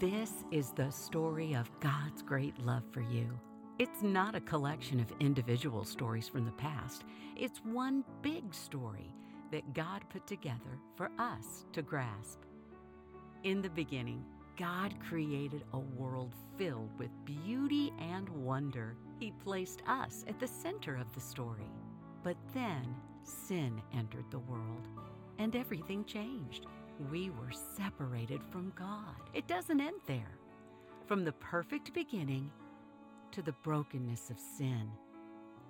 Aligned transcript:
This 0.00 0.32
is 0.50 0.70
the 0.70 0.90
story 0.90 1.52
of 1.52 1.70
God's 1.80 2.22
great 2.22 2.58
love 2.58 2.84
for 2.90 3.02
you. 3.02 3.38
It's 3.78 4.02
not 4.02 4.34
a 4.34 4.40
collection 4.40 4.98
of 4.98 5.12
individual 5.20 5.84
stories 5.84 6.26
from 6.26 6.46
the 6.46 6.52
past, 6.52 7.04
it's 7.36 7.58
one 7.58 8.02
big 8.22 8.54
story 8.54 9.14
that 9.52 9.74
God 9.74 10.00
put 10.08 10.26
together 10.26 10.78
for 10.96 11.10
us 11.18 11.66
to 11.74 11.82
grasp. 11.82 12.38
In 13.44 13.60
the 13.60 13.68
beginning, 13.68 14.24
God 14.58 14.94
created 15.06 15.64
a 15.74 15.78
world 15.78 16.34
filled 16.56 16.98
with 16.98 17.10
beauty 17.26 17.92
and 17.98 18.26
wonder. 18.30 18.96
He 19.18 19.32
placed 19.44 19.82
us 19.86 20.24
at 20.26 20.40
the 20.40 20.48
center 20.48 20.96
of 20.96 21.12
the 21.12 21.20
story. 21.20 21.70
But 22.22 22.38
then 22.54 22.86
sin 23.22 23.82
entered 23.92 24.30
the 24.30 24.38
world 24.38 24.88
and 25.38 25.54
everything 25.54 26.06
changed. 26.06 26.64
We 27.08 27.30
were 27.30 27.52
separated 27.52 28.42
from 28.50 28.72
God. 28.76 29.16
It 29.32 29.46
doesn't 29.46 29.80
end 29.80 30.00
there. 30.06 30.38
From 31.06 31.24
the 31.24 31.32
perfect 31.32 31.94
beginning 31.94 32.50
to 33.32 33.42
the 33.42 33.54
brokenness 33.62 34.28
of 34.28 34.38
sin. 34.38 34.90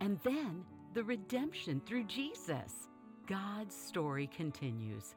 And 0.01 0.19
then 0.25 0.65
the 0.93 1.05
redemption 1.05 1.81
through 1.87 2.05
Jesus. 2.05 2.89
God's 3.27 3.77
story 3.77 4.27
continues. 4.27 5.15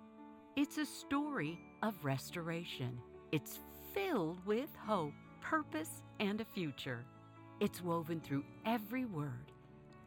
It's 0.56 0.78
a 0.78 0.86
story 0.86 1.60
of 1.82 2.06
restoration. 2.06 3.00
It's 3.32 3.60
filled 3.94 4.46
with 4.46 4.70
hope, 4.86 5.14
purpose, 5.42 6.04
and 6.20 6.40
a 6.40 6.46
future. 6.46 7.06
It's 7.60 7.82
woven 7.82 8.20
through 8.22 8.44
every 8.66 9.06
word, 9.06 9.52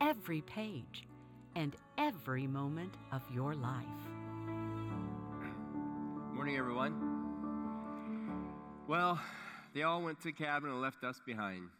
every 0.00 0.42
page, 0.42 1.08
and 1.56 1.74
every 1.98 2.46
moment 2.46 2.94
of 3.10 3.22
your 3.34 3.54
life. 3.56 4.05
Morning, 6.46 6.60
everyone. 6.60 6.94
Well, 8.86 9.18
they 9.74 9.82
all 9.82 10.00
went 10.00 10.20
to 10.20 10.26
the 10.26 10.32
cabin 10.32 10.70
and 10.70 10.80
left 10.80 11.02
us 11.02 11.20
behind. 11.26 11.70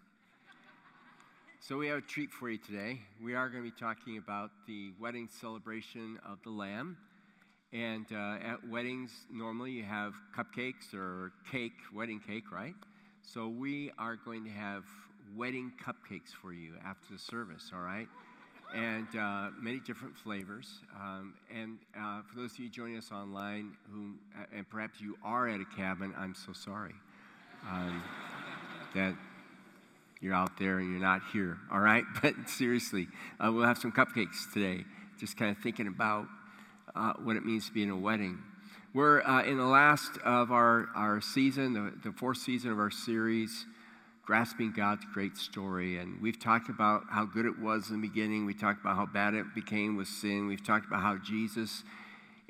So, 1.60 1.78
we 1.78 1.86
have 1.86 1.98
a 1.98 2.00
treat 2.00 2.32
for 2.32 2.50
you 2.50 2.58
today. 2.58 2.98
We 3.22 3.36
are 3.36 3.48
going 3.48 3.62
to 3.62 3.70
be 3.70 3.76
talking 3.78 4.18
about 4.18 4.50
the 4.66 4.90
wedding 5.00 5.28
celebration 5.40 6.18
of 6.28 6.38
the 6.42 6.50
Lamb. 6.50 6.96
And 7.72 8.06
uh, 8.10 8.38
at 8.44 8.68
weddings, 8.68 9.12
normally 9.32 9.70
you 9.70 9.84
have 9.84 10.14
cupcakes 10.36 10.92
or 10.92 11.30
cake, 11.52 11.78
wedding 11.94 12.18
cake, 12.18 12.50
right? 12.50 12.74
So, 13.22 13.46
we 13.46 13.92
are 14.00 14.16
going 14.16 14.42
to 14.46 14.50
have 14.50 14.82
wedding 15.36 15.70
cupcakes 15.80 16.32
for 16.42 16.52
you 16.52 16.72
after 16.84 17.12
the 17.12 17.20
service, 17.20 17.70
all 17.72 17.82
right? 17.82 18.08
And 18.74 19.06
uh, 19.18 19.48
many 19.60 19.80
different 19.80 20.16
flavors. 20.16 20.80
Um, 21.00 21.34
and 21.54 21.78
uh, 21.98 22.22
for 22.22 22.40
those 22.40 22.52
of 22.52 22.58
you 22.58 22.68
joining 22.68 22.98
us 22.98 23.10
online, 23.12 23.72
who 23.92 24.14
uh, 24.38 24.44
and 24.56 24.68
perhaps 24.68 25.00
you 25.00 25.16
are 25.24 25.48
at 25.48 25.60
a 25.60 25.66
cabin, 25.76 26.14
I'm 26.16 26.34
so 26.34 26.52
sorry 26.52 26.94
um, 27.68 28.02
that 28.94 29.14
you're 30.20 30.34
out 30.34 30.58
there 30.58 30.78
and 30.78 30.90
you're 30.90 31.00
not 31.00 31.20
here. 31.32 31.58
All 31.70 31.80
right, 31.80 32.04
but 32.22 32.34
seriously, 32.46 33.08
uh, 33.38 33.50
we'll 33.52 33.64
have 33.66 33.78
some 33.78 33.92
cupcakes 33.92 34.52
today. 34.52 34.84
Just 35.18 35.36
kind 35.36 35.50
of 35.50 35.62
thinking 35.62 35.86
about 35.86 36.26
uh, 36.94 37.14
what 37.22 37.36
it 37.36 37.44
means 37.44 37.66
to 37.66 37.72
be 37.72 37.82
in 37.82 37.90
a 37.90 37.96
wedding. 37.96 38.38
We're 38.94 39.22
uh, 39.22 39.42
in 39.42 39.58
the 39.58 39.66
last 39.66 40.16
of 40.24 40.50
our, 40.50 40.88
our 40.94 41.20
season, 41.20 41.74
the, 41.74 41.92
the 42.02 42.16
fourth 42.16 42.38
season 42.38 42.70
of 42.70 42.78
our 42.78 42.90
series 42.90 43.66
grasping 44.26 44.72
God's 44.72 45.04
great 45.14 45.36
story. 45.36 45.98
And 45.98 46.20
we've 46.20 46.38
talked 46.38 46.68
about 46.68 47.04
how 47.08 47.24
good 47.24 47.46
it 47.46 47.58
was 47.58 47.90
in 47.90 48.00
the 48.00 48.08
beginning. 48.08 48.44
We 48.44 48.54
talked 48.54 48.80
about 48.80 48.96
how 48.96 49.06
bad 49.06 49.34
it 49.34 49.54
became 49.54 49.96
with 49.96 50.08
sin. 50.08 50.48
We've 50.48 50.64
talked 50.64 50.86
about 50.86 51.00
how 51.00 51.16
Jesus 51.16 51.84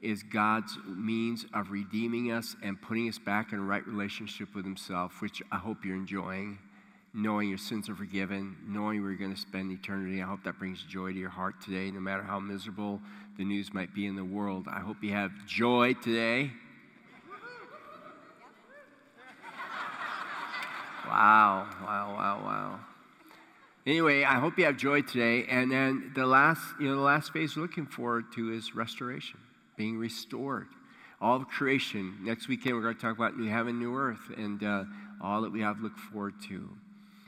is 0.03 0.23
God's 0.23 0.77
means 0.87 1.45
of 1.55 1.71
redeeming 1.71 2.33
us 2.33 2.57
and 2.63 2.81
putting 2.81 3.09
us 3.09 3.19
back 3.19 3.53
in 3.53 3.59
a 3.59 3.63
right 3.63 3.87
relationship 3.87 4.55
with 4.55 4.65
Himself, 4.65 5.21
which 5.21 5.43
I 5.53 5.59
hope 5.59 5.85
you're 5.85 5.97
enjoying. 5.97 6.59
Knowing 7.13 7.49
your 7.49 7.59
sins 7.59 7.89
are 7.89 7.95
forgiven, 7.95 8.57
knowing 8.67 9.01
you're 9.01 9.15
going 9.15 9.35
to 9.35 9.41
spend 9.41 9.73
eternity. 9.73 10.21
I 10.21 10.27
hope 10.27 10.45
that 10.45 10.59
brings 10.59 10.83
joy 10.83 11.13
to 11.13 11.19
your 11.19 11.31
heart 11.31 11.55
today, 11.63 11.91
no 11.91 12.01
matter 12.01 12.23
how 12.23 12.39
miserable 12.39 13.01
the 13.39 13.45
news 13.45 13.73
might 13.73 13.95
be 13.95 14.07
in 14.07 14.17
the 14.17 14.25
world. 14.25 14.67
I 14.71 14.81
hope 14.81 14.99
you 15.03 15.13
have 15.13 15.31
joy 15.47 15.95
today. 15.95 16.51
Wow, 21.09 21.69
wow, 21.83 22.15
wow, 22.17 22.41
wow. 22.45 22.81
Anyway, 23.87 24.25
I 24.25 24.41
hope 24.41 24.59
you 24.59 24.65
have 24.65 24.77
joy 24.77 25.03
today. 25.03 25.47
And 25.49 25.71
then 25.71 26.11
the 26.17 26.27
last, 26.27 26.61
you 26.81 26.89
know, 26.89 26.97
the 26.97 27.03
last 27.03 27.33
phase 27.33 27.55
we're 27.55 27.63
looking 27.63 27.87
forward 27.87 28.33
to 28.35 28.53
is 28.53 28.75
restoration, 28.75 29.39
being 29.77 29.99
restored. 29.99 30.67
All 31.21 31.37
of 31.37 31.47
creation. 31.47 32.19
Next 32.23 32.49
weekend, 32.49 32.75
we're 32.75 32.83
going 32.83 32.97
to 32.97 33.01
talk 33.01 33.17
about 33.17 33.39
new 33.39 33.49
heaven, 33.49 33.79
new 33.79 33.97
earth, 33.97 34.33
and 34.37 34.63
uh, 34.63 34.85
all 35.23 35.43
that 35.43 35.53
we 35.53 35.61
have 35.61 35.81
look 35.81 35.97
forward 35.97 36.35
to. 36.49 36.69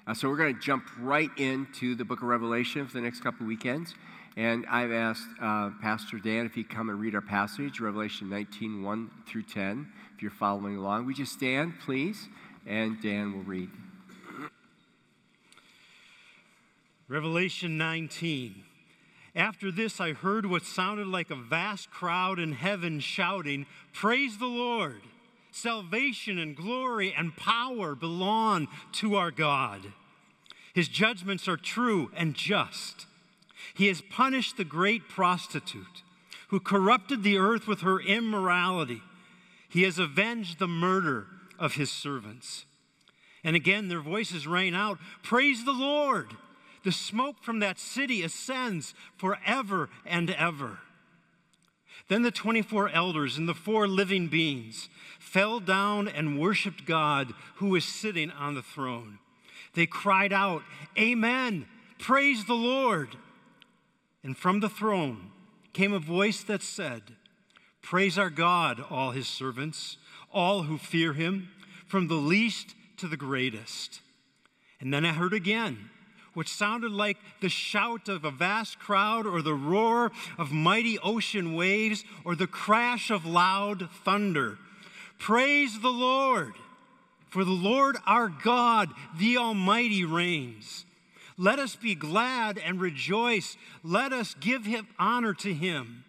Uh, 0.07 0.15
so 0.15 0.29
we're 0.29 0.37
going 0.37 0.55
to 0.55 0.61
jump 0.61 0.85
right 0.99 1.31
into 1.37 1.95
the 1.95 2.05
book 2.05 2.23
of 2.23 2.29
Revelation 2.29 2.87
for 2.87 2.95
the 2.95 3.01
next 3.01 3.21
couple 3.21 3.43
of 3.43 3.49
weekends. 3.49 3.95
And 4.37 4.67
I've 4.69 4.93
asked 4.93 5.29
uh, 5.41 5.71
Pastor 5.81 6.19
Dan 6.19 6.45
if 6.45 6.55
he'd 6.55 6.69
come 6.69 6.91
and 6.91 7.01
read 7.01 7.15
our 7.15 7.21
passage, 7.21 7.81
Revelation 7.81 8.29
19, 8.29 8.83
1 8.83 9.11
through 9.27 9.45
10, 9.45 9.89
if 10.15 10.23
you're 10.23 10.31
following 10.31 10.77
along. 10.77 11.07
Would 11.07 11.19
you 11.19 11.25
stand, 11.25 11.75
please? 11.85 12.29
And 12.69 13.01
Dan 13.01 13.33
will 13.33 13.43
read. 13.43 13.71
Revelation 17.09 17.79
19. 17.79 18.63
After 19.35 19.71
this, 19.73 20.01
I 20.01 20.13
heard 20.13 20.45
what 20.45 20.65
sounded 20.65 21.07
like 21.07 21.31
a 21.31 21.37
vast 21.37 21.91
crowd 21.91 22.39
in 22.39 22.53
heaven 22.53 23.01
shouting, 23.01 23.67
Praise 23.93 24.39
the 24.39 24.47
Lord! 24.47 25.01
Salvation 25.51 26.39
and 26.39 26.55
glory 26.55 27.15
and 27.17 27.35
power 27.35 27.95
belong 27.95 28.69
to 28.93 29.17
our 29.17 29.31
God. 29.31 29.93
His 30.75 30.89
judgments 30.89 31.49
are 31.49 31.57
true 31.57 32.11
and 32.15 32.35
just. 32.35 33.07
He 33.75 33.87
has 33.87 34.03
punished 34.03 34.57
the 34.57 34.65
great 34.65 35.09
prostitute 35.09 36.03
who 36.49 36.61
corrupted 36.61 37.23
the 37.23 37.39
earth 37.39 37.67
with 37.67 37.81
her 37.81 38.01
immorality. 38.01 39.03
He 39.69 39.83
has 39.83 39.99
avenged 39.99 40.59
the 40.59 40.69
murder 40.69 41.27
of 41.59 41.75
his 41.75 41.91
servants. 41.91 42.65
And 43.45 43.57
again, 43.57 43.89
their 43.89 44.01
voices 44.01 44.47
rang 44.47 44.75
out 44.75 44.99
Praise 45.23 45.65
the 45.65 45.73
Lord! 45.73 46.29
The 46.85 46.93
smoke 46.93 47.43
from 47.43 47.59
that 47.59 47.79
city 47.79 48.23
ascends 48.23 48.95
forever 49.17 49.91
and 50.07 50.31
ever. 50.31 50.79
Then 52.09 52.23
the 52.23 52.31
24 52.31 52.89
elders 52.91 53.37
and 53.37 53.49
the 53.49 53.55
four 53.55 53.87
living 53.87 54.29
beings 54.29 54.89
fell 55.19 55.61
down 55.61 56.09
and 56.09 56.41
worshiped 56.41 56.87
God 56.87 57.35
who 57.57 57.75
is 57.75 57.85
sitting 57.85 58.31
on 58.31 58.55
the 58.55 58.63
throne. 58.63 59.19
They 59.75 59.87
cried 59.87 60.33
out, 60.33 60.63
Amen! 60.99 61.67
Praise 61.99 62.45
the 62.45 62.55
Lord! 62.55 63.17
And 64.23 64.37
from 64.37 64.61
the 64.61 64.69
throne 64.69 65.31
came 65.73 65.93
a 65.93 65.99
voice 65.99 66.43
that 66.43 66.63
said, 66.63 67.03
Praise 67.83 68.19
our 68.19 68.31
God, 68.31 68.85
all 68.91 69.13
his 69.13 69.29
servants, 69.29 69.97
all 70.33 70.63
who 70.63 70.79
fear 70.79 71.13
him 71.13 71.49
from 71.87 72.09
the 72.09 72.15
least 72.15 72.75
to 72.99 73.09
the 73.09 73.17
greatest. 73.17 74.01
And 74.81 74.93
then 74.93 75.05
I 75.05 75.13
heard 75.13 75.33
again, 75.33 75.91
which 76.35 76.49
sounded 76.49 76.93
like 76.93 77.17
the 77.41 77.49
shout 77.49 78.09
of 78.09 78.25
a 78.25 78.31
vast 78.31 78.79
crowd, 78.79 79.27
or 79.27 79.43
the 79.43 79.55
roar 79.55 80.13
of 80.37 80.53
mighty 80.53 80.99
ocean 81.01 81.55
waves, 81.55 82.05
or 82.25 82.37
the 82.37 82.47
crash 82.47 83.11
of 83.11 83.27
loud 83.27 83.89
thunder. 84.05 84.59
Praise 85.19 85.81
the 85.81 85.89
Lord, 85.91 86.55
for 87.29 87.45
the 87.45 87.51
Lord 87.51 87.97
our 88.07 88.29
God, 88.29 88.91
the 89.17 89.37
Almighty, 89.37 90.05
reigns. 90.05 90.85
Let 91.37 91.59
us 91.59 91.77
be 91.77 91.95
glad 91.95 92.59
and 92.59 92.81
rejoice. 92.81 93.57
Let 93.83 94.13
us 94.13 94.35
give 94.35 94.65
him 94.65 94.89
honor 94.99 95.35
to 95.35 95.55
him. 95.55 96.05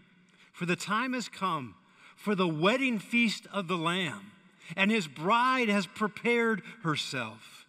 For 0.52 0.66
the 0.66 0.76
time 0.76 1.14
has 1.14 1.30
come 1.30 1.76
for 2.20 2.36
the 2.36 2.48
wedding 2.48 3.00
feast 3.00 3.48
of 3.52 3.68
the 3.68 3.78
Lamb 3.78 4.32
and 4.76 4.92
his 4.92 5.08
bride 5.08 5.70
has 5.70 5.88
prepared 5.88 6.62
herself. 6.84 7.66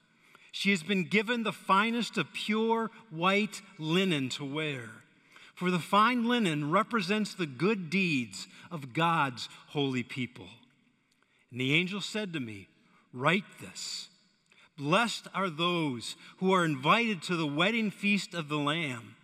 She 0.53 0.71
has 0.71 0.83
been 0.83 1.05
given 1.05 1.45
the 1.45 1.53
finest 1.53 2.19
of 2.19 2.33
pure 2.33 2.91
white 3.11 3.63
linen 3.79 4.29
to 4.31 4.45
wear. 4.45 4.91
For 5.55 5.71
the 5.71 5.79
fine 5.79 6.27
linen 6.27 6.71
represents 6.71 7.35
the 7.35 7.47
good 7.47 7.91
deeds 7.91 8.49
of 8.71 8.93
God's 8.93 9.49
holy 9.69 10.03
people. 10.03 10.49
And 11.51 11.61
the 11.61 11.75
angel 11.75 12.01
said 12.01 12.33
to 12.33 12.41
me, 12.41 12.69
Write 13.13 13.45
this 13.61 14.09
Blessed 14.77 15.29
are 15.35 15.51
those 15.51 16.17
who 16.39 16.53
are 16.53 16.65
invited 16.65 17.23
to 17.23 17.37
the 17.37 17.47
wedding 17.47 17.91
feast 17.91 18.35
of 18.35 18.49
the 18.49 18.59
Lamb. 18.59 19.15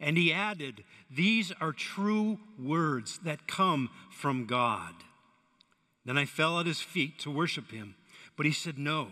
And 0.00 0.16
he 0.16 0.32
added, 0.32 0.84
These 1.10 1.52
are 1.60 1.72
true 1.72 2.38
words 2.58 3.18
that 3.24 3.48
come 3.48 3.90
from 4.10 4.46
God. 4.46 4.94
Then 6.04 6.16
I 6.16 6.24
fell 6.24 6.60
at 6.60 6.66
his 6.66 6.80
feet 6.80 7.18
to 7.20 7.30
worship 7.30 7.70
him. 7.72 7.96
But 8.36 8.46
he 8.46 8.52
said, 8.52 8.78
No, 8.78 9.08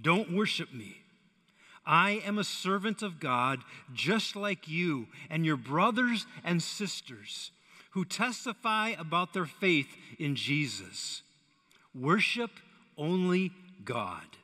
don't 0.00 0.34
worship 0.34 0.74
me. 0.74 0.98
I 1.86 2.22
am 2.26 2.38
a 2.38 2.44
servant 2.44 3.02
of 3.02 3.20
God 3.20 3.60
just 3.94 4.36
like 4.36 4.68
you 4.68 5.06
and 5.30 5.46
your 5.46 5.56
brothers 5.56 6.26
and 6.44 6.62
sisters 6.62 7.52
who 7.92 8.04
testify 8.04 8.90
about 8.90 9.32
their 9.32 9.46
faith 9.46 9.88
in 10.18 10.36
Jesus. 10.36 11.22
Worship 11.94 12.50
only 12.96 13.52
God. 13.84 14.36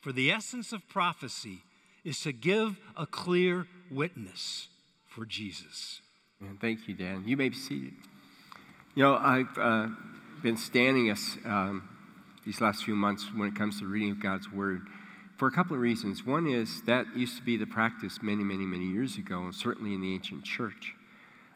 For 0.00 0.12
the 0.12 0.30
essence 0.30 0.72
of 0.72 0.88
prophecy 0.88 1.62
is 2.04 2.20
to 2.20 2.32
give 2.32 2.78
a 2.96 3.06
clear 3.06 3.66
witness 3.90 4.68
for 5.14 5.24
Jesus. 5.24 6.00
And 6.40 6.60
thank 6.60 6.88
you, 6.88 6.94
Dan. 6.94 7.24
You 7.26 7.36
may 7.36 7.48
be 7.48 7.56
seated. 7.56 7.92
You 8.94 9.04
know, 9.04 9.16
I've 9.16 9.56
uh, 9.58 9.88
been 10.42 10.56
standing 10.56 11.10
us 11.10 11.36
um, 11.44 11.88
these 12.44 12.60
last 12.60 12.84
few 12.84 12.96
months 12.96 13.26
when 13.34 13.48
it 13.48 13.54
comes 13.54 13.80
to 13.80 13.86
reading 13.86 14.10
of 14.10 14.22
God's 14.22 14.50
Word 14.50 14.82
for 15.36 15.48
a 15.48 15.50
couple 15.50 15.74
of 15.74 15.82
reasons. 15.82 16.24
One 16.24 16.46
is 16.46 16.82
that 16.82 17.06
used 17.16 17.36
to 17.36 17.42
be 17.42 17.56
the 17.56 17.66
practice 17.66 18.18
many, 18.22 18.44
many, 18.44 18.64
many 18.64 18.86
years 18.86 19.16
ago, 19.16 19.40
and 19.40 19.54
certainly 19.54 19.94
in 19.94 20.00
the 20.00 20.14
ancient 20.14 20.44
church. 20.44 20.94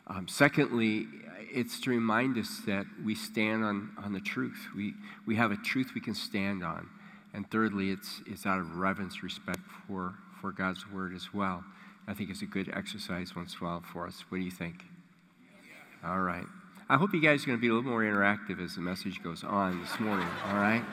Um, 0.07 0.29
secondly, 0.29 1.07
it's 1.53 1.81
to 1.81 1.91
remind 1.91 2.39
us 2.39 2.61
that 2.67 2.87
we 3.05 3.15
stand 3.15 3.65
on, 3.65 3.91
on 4.03 4.13
the 4.13 4.21
truth. 4.21 4.69
We, 4.77 4.95
we 5.27 5.37
have 5.37 5.51
a 5.51 5.57
truth 5.57 5.93
we 5.95 6.01
can 6.01 6.15
stand 6.15 6.63
on. 6.63 6.89
And 7.35 7.51
thirdly, 7.51 7.91
it's, 7.91 8.23
it's 8.27 8.47
out 8.47 8.61
of 8.61 8.77
reverence, 8.77 9.23
respect 9.23 9.61
for, 9.87 10.15
for 10.41 10.53
God's 10.53 10.89
word 10.91 11.15
as 11.15 11.35
well. 11.35 11.65
I 12.09 12.15
think 12.15 12.31
it's 12.31 12.43
a 12.43 12.47
good 12.47 12.73
exercise 12.73 13.35
once 13.35 13.55
in 13.55 13.67
a 13.67 13.69
while 13.69 13.83
for 13.93 14.07
us. 14.07 14.25
What 14.29 14.39
do 14.39 14.45
you 14.45 14.51
think? 14.51 14.85
All 16.05 16.21
right. 16.21 16.47
I 16.89 16.97
hope 16.99 17.13
you 17.13 17.21
guys 17.21 17.43
are 17.43 17.47
going 17.47 17.59
to 17.59 17.61
be 17.61 17.67
a 17.67 17.75
little 17.75 17.91
more 17.91 18.03
interactive 18.03 18.63
as 18.63 18.77
the 18.77 18.81
message 18.81 19.21
goes 19.21 19.43
on 19.43 19.81
this 19.81 19.99
morning, 19.99 20.29
all 20.47 20.55
right? 20.55 20.85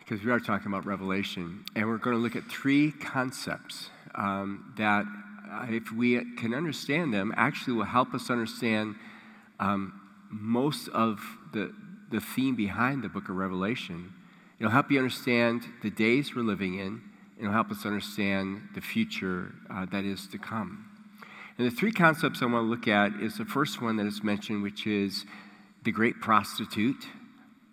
Because 0.00 0.22
we 0.22 0.30
are 0.30 0.38
talking 0.38 0.66
about 0.66 0.84
Revelation, 0.84 1.64
and 1.74 1.88
we're 1.88 1.96
going 1.96 2.16
to 2.16 2.22
look 2.22 2.36
at 2.36 2.44
three 2.50 2.92
concepts 2.92 3.88
um, 4.14 4.74
that, 4.76 5.06
uh, 5.50 5.66
if 5.70 5.90
we 5.90 6.22
can 6.36 6.52
understand 6.52 7.14
them, 7.14 7.32
actually 7.34 7.72
will 7.72 7.84
help 7.84 8.12
us 8.12 8.28
understand 8.28 8.96
um, 9.58 9.98
most 10.30 10.88
of 10.88 11.20
the, 11.54 11.72
the 12.10 12.20
theme 12.20 12.54
behind 12.56 13.02
the 13.02 13.08
book 13.08 13.30
of 13.30 13.36
Revelation. 13.36 14.12
It'll 14.58 14.70
help 14.70 14.90
you 14.90 14.98
understand 14.98 15.62
the 15.82 15.88
days 15.88 16.34
we're 16.36 16.42
living 16.42 16.78
in, 16.78 17.00
it'll 17.38 17.52
help 17.52 17.70
us 17.70 17.86
understand 17.86 18.68
the 18.74 18.80
future 18.80 19.52
uh, 19.70 19.86
that 19.86 20.04
is 20.04 20.26
to 20.28 20.38
come. 20.38 20.84
And 21.56 21.66
the 21.66 21.74
three 21.74 21.92
concepts 21.92 22.42
I 22.42 22.46
want 22.46 22.64
to 22.64 22.70
look 22.70 22.86
at 22.86 23.20
is 23.20 23.38
the 23.38 23.44
first 23.44 23.82
one 23.82 23.96
that 23.96 24.06
is 24.06 24.22
mentioned, 24.22 24.62
which 24.62 24.86
is 24.86 25.24
the 25.84 25.92
great 25.92 26.20
prostitute. 26.20 27.06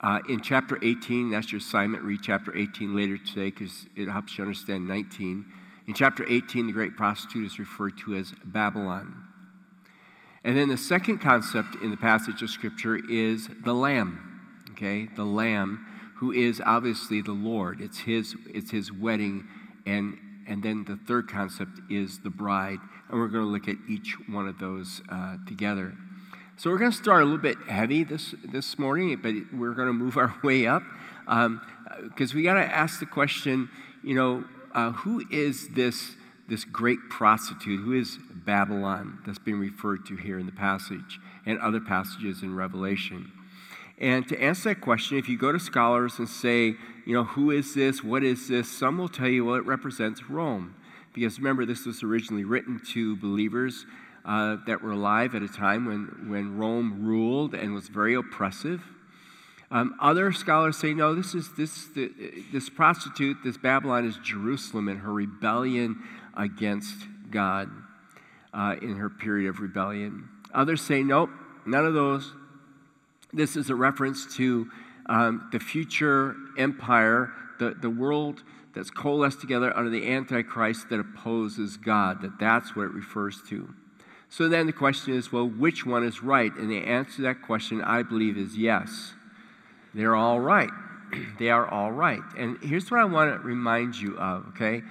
Uh, 0.01 0.19
in 0.29 0.41
chapter 0.41 0.77
18, 0.83 1.31
that's 1.31 1.51
your 1.51 1.59
assignment. 1.59 2.03
Read 2.03 2.19
chapter 2.21 2.55
18 2.55 2.95
later 2.95 3.17
today 3.17 3.51
because 3.51 3.85
it 3.95 4.07
helps 4.07 4.37
you 4.37 4.43
understand 4.43 4.87
19. 4.87 5.45
In 5.87 5.93
chapter 5.93 6.25
18, 6.27 6.67
the 6.67 6.73
great 6.73 6.95
prostitute 6.95 7.45
is 7.45 7.59
referred 7.59 7.97
to 7.99 8.15
as 8.15 8.33
Babylon. 8.43 9.23
And 10.43 10.57
then 10.57 10.69
the 10.69 10.77
second 10.77 11.19
concept 11.19 11.75
in 11.81 11.89
the 11.89 11.97
passage 11.97 12.41
of 12.41 12.49
Scripture 12.49 12.99
is 13.09 13.49
the 13.63 13.73
Lamb. 13.73 14.65
Okay, 14.71 15.09
the 15.15 15.23
Lamb, 15.23 15.85
who 16.17 16.31
is 16.31 16.61
obviously 16.65 17.21
the 17.21 17.31
Lord. 17.31 17.81
It's 17.81 17.99
his, 17.99 18.35
it's 18.47 18.71
his 18.71 18.91
wedding. 18.91 19.47
And, 19.85 20.17
and 20.47 20.63
then 20.63 20.85
the 20.85 20.97
third 21.07 21.29
concept 21.29 21.79
is 21.89 22.19
the 22.19 22.29
bride. 22.29 22.79
And 23.09 23.19
we're 23.19 23.27
going 23.27 23.45
to 23.45 23.49
look 23.49 23.67
at 23.67 23.77
each 23.89 24.15
one 24.27 24.47
of 24.47 24.59
those 24.59 25.01
uh, 25.09 25.37
together. 25.47 25.93
So 26.57 26.69
we're 26.69 26.77
going 26.77 26.91
to 26.91 26.97
start 26.97 27.21
a 27.21 27.25
little 27.25 27.37
bit 27.37 27.57
heavy 27.67 28.05
this, 28.05 28.33
this 28.43 28.79
morning, 28.79 29.19
but 29.21 29.33
we're 29.53 29.73
going 29.73 29.87
to 29.87 29.93
move 29.93 30.17
our 30.17 30.33
way 30.43 30.65
up 30.65 30.83
because 31.25 32.31
um, 32.31 32.35
we 32.35 32.43
got 32.43 32.53
to 32.53 32.65
ask 32.65 32.99
the 32.99 33.05
question, 33.05 33.69
you 34.03 34.15
know, 34.15 34.45
uh, 34.73 34.91
who 34.91 35.23
is 35.31 35.69
this, 35.69 36.15
this 36.47 36.63
great 36.63 36.99
prostitute? 37.09 37.81
Who 37.81 37.93
is 37.93 38.17
Babylon 38.31 39.19
that's 39.25 39.39
being 39.39 39.59
referred 39.59 40.05
to 40.07 40.15
here 40.15 40.39
in 40.39 40.45
the 40.45 40.51
passage 40.51 41.19
and 41.45 41.59
other 41.59 41.79
passages 41.79 42.41
in 42.41 42.55
Revelation? 42.55 43.31
And 43.97 44.27
to 44.27 44.41
answer 44.41 44.69
that 44.69 44.81
question, 44.81 45.17
if 45.17 45.29
you 45.29 45.37
go 45.37 45.51
to 45.51 45.59
scholars 45.59 46.19
and 46.19 46.27
say, 46.27 46.75
you 47.05 47.13
know, 47.13 47.23
who 47.23 47.51
is 47.51 47.75
this? 47.75 48.03
What 48.03 48.23
is 48.23 48.47
this? 48.47 48.69
Some 48.69 48.97
will 48.97 49.09
tell 49.09 49.27
you, 49.27 49.45
well, 49.45 49.55
it 49.55 49.65
represents 49.65 50.29
Rome. 50.29 50.75
Because 51.13 51.37
remember, 51.37 51.65
this 51.65 51.85
was 51.85 52.03
originally 52.03 52.43
written 52.43 52.81
to 52.93 53.15
believers 53.15 53.85
uh, 54.25 54.57
that 54.65 54.81
were 54.81 54.91
alive 54.91 55.35
at 55.35 55.43
a 55.43 55.47
time 55.47 55.85
when, 55.85 56.29
when 56.29 56.57
Rome 56.57 57.05
ruled 57.05 57.53
and 57.53 57.73
was 57.73 57.87
very 57.87 58.15
oppressive. 58.15 58.83
Um, 59.71 59.95
other 60.01 60.31
scholars 60.31 60.77
say, 60.77 60.93
no, 60.93 61.13
this 61.15 61.35
is 61.35 61.53
this, 61.55 61.87
the, 61.95 62.11
this 62.51 62.69
prostitute, 62.69 63.37
this 63.43 63.57
Babylon 63.57 64.05
is 64.05 64.17
Jerusalem 64.23 64.87
and 64.87 64.99
her 64.99 65.13
rebellion 65.13 66.03
against 66.35 66.95
God 67.29 67.69
uh, 68.53 68.75
in 68.81 68.95
her 68.95 69.09
period 69.09 69.49
of 69.49 69.59
rebellion. 69.59 70.27
Others 70.53 70.81
say, 70.81 71.03
nope, 71.03 71.29
none 71.65 71.85
of 71.85 71.93
those. 71.93 72.33
This 73.33 73.55
is 73.55 73.69
a 73.69 73.75
reference 73.75 74.35
to 74.37 74.69
um, 75.07 75.49
the 75.51 75.59
future 75.59 76.35
empire, 76.57 77.31
the, 77.59 77.75
the 77.79 77.89
world 77.89 78.43
that's 78.73 78.89
coalesced 78.89 79.39
together 79.39 79.75
under 79.75 79.89
the 79.89 80.11
Antichrist 80.11 80.89
that 80.89 80.99
opposes 80.99 81.77
God, 81.77 82.21
that 82.21 82.39
that's 82.39 82.75
what 82.75 82.83
it 82.83 82.91
refers 82.91 83.41
to. 83.49 83.73
So 84.29 84.49
then 84.49 84.65
the 84.65 84.73
question 84.73 85.13
is, 85.13 85.31
well, 85.31 85.47
which 85.47 85.85
one 85.85 86.03
is 86.03 86.21
right? 86.21 86.53
And 86.55 86.69
the 86.69 86.83
answer 86.83 87.17
to 87.17 87.21
that 87.23 87.41
question, 87.41 87.81
I 87.81 88.03
believe, 88.03 88.37
is 88.37 88.57
yes. 88.57 89.13
They're 89.93 90.15
all 90.15 90.41
right. 90.41 90.71
they 91.39 91.49
are 91.49 91.67
all 91.67 91.91
right. 91.91 92.21
And 92.37 92.57
here's 92.61 92.91
what 92.91 92.99
I 92.99 93.05
want 93.05 93.33
to 93.33 93.47
remind 93.47 93.95
you 93.95 94.17
of, 94.17 94.47
okay? 94.49 94.83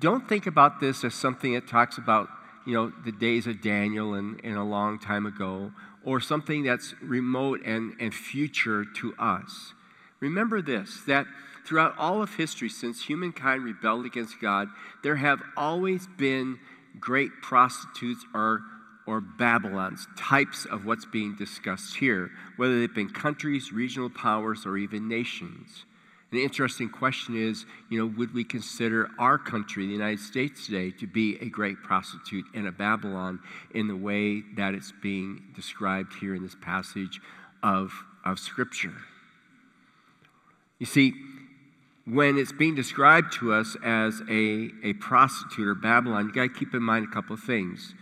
Don't 0.00 0.28
think 0.28 0.46
about 0.46 0.80
this 0.80 1.04
as 1.04 1.14
something 1.14 1.54
that 1.54 1.66
talks 1.66 1.98
about, 1.98 2.28
you 2.66 2.74
know, 2.74 2.92
the 3.04 3.12
days 3.12 3.46
of 3.46 3.62
Daniel 3.62 4.14
and, 4.14 4.40
and 4.44 4.56
a 4.56 4.62
long 4.62 4.98
time 4.98 5.24
ago, 5.24 5.72
or 6.04 6.20
something 6.20 6.62
that's 6.62 6.94
remote 7.02 7.60
and, 7.64 7.94
and 8.00 8.14
future 8.14 8.84
to 8.84 9.14
us. 9.18 9.74
Remember 10.20 10.62
this 10.62 11.02
that 11.06 11.26
throughout 11.66 11.96
all 11.98 12.22
of 12.22 12.34
history, 12.34 12.68
since 12.68 13.02
humankind 13.02 13.64
rebelled 13.64 14.06
against 14.06 14.40
God, 14.40 14.68
there 15.02 15.16
have 15.16 15.40
always 15.56 16.06
been 16.18 16.58
great 16.98 17.30
prostitutes 17.42 18.24
or, 18.34 18.62
or 19.06 19.20
Babylons, 19.20 20.06
types 20.16 20.66
of 20.66 20.84
what's 20.84 21.04
being 21.04 21.36
discussed 21.36 21.96
here, 21.96 22.30
whether 22.56 22.78
they've 22.78 22.94
been 22.94 23.10
countries, 23.10 23.72
regional 23.72 24.10
powers, 24.10 24.66
or 24.66 24.76
even 24.76 25.08
nations. 25.08 25.84
An 26.32 26.38
interesting 26.38 26.88
question 26.88 27.36
is, 27.36 27.66
you 27.88 27.98
know, 27.98 28.06
would 28.16 28.32
we 28.32 28.44
consider 28.44 29.08
our 29.18 29.36
country, 29.36 29.86
the 29.86 29.92
United 29.92 30.20
States 30.20 30.64
today, 30.64 30.92
to 30.92 31.06
be 31.06 31.36
a 31.40 31.46
great 31.46 31.82
prostitute 31.82 32.44
and 32.54 32.68
a 32.68 32.72
Babylon 32.72 33.40
in 33.74 33.88
the 33.88 33.96
way 33.96 34.42
that 34.56 34.74
it's 34.74 34.92
being 35.02 35.42
described 35.56 36.12
here 36.20 36.36
in 36.36 36.42
this 36.42 36.54
passage 36.60 37.20
of, 37.64 37.92
of 38.24 38.38
Scripture? 38.38 38.94
You 40.78 40.86
see, 40.86 41.14
when 42.06 42.38
it's 42.38 42.52
being 42.52 42.76
described 42.76 43.32
to 43.34 43.52
us 43.52 43.76
as 43.84 44.22
a, 44.30 44.70
a 44.84 44.92
prostitute 44.94 45.66
or 45.66 45.74
Babylon, 45.74 46.26
you 46.26 46.32
got 46.32 46.42
to 46.42 46.58
keep 46.58 46.74
in 46.74 46.82
mind 46.82 47.06
a 47.06 47.10
couple 47.10 47.34
of 47.34 47.40
things. 47.40 47.94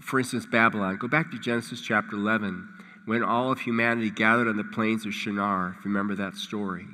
For 0.00 0.18
instance, 0.18 0.46
Babylon. 0.46 0.96
Go 0.96 1.06
back 1.06 1.30
to 1.30 1.38
Genesis 1.38 1.80
chapter 1.80 2.16
11, 2.16 2.68
when 3.06 3.22
all 3.22 3.52
of 3.52 3.60
humanity 3.60 4.10
gathered 4.10 4.48
on 4.48 4.56
the 4.56 4.64
plains 4.64 5.06
of 5.06 5.14
Shinar, 5.14 5.76
if 5.78 5.84
you 5.84 5.90
remember 5.90 6.16
that 6.16 6.34
story. 6.34 6.86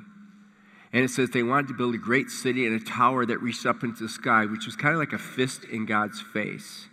And 0.95 1.03
it 1.03 1.09
says 1.09 1.29
they 1.31 1.43
wanted 1.43 1.67
to 1.67 1.73
build 1.73 1.93
a 1.93 1.97
great 1.97 2.29
city 2.29 2.65
and 2.65 2.73
a 2.73 2.83
tower 2.83 3.25
that 3.25 3.41
reached 3.41 3.65
up 3.65 3.83
into 3.83 4.03
the 4.03 4.07
sky, 4.07 4.45
which 4.45 4.65
was 4.65 4.77
kind 4.77 4.93
of 4.93 4.99
like 4.99 5.11
a 5.11 5.17
fist 5.17 5.65
in 5.65 5.85
God's 5.85 6.21
face. 6.21 6.87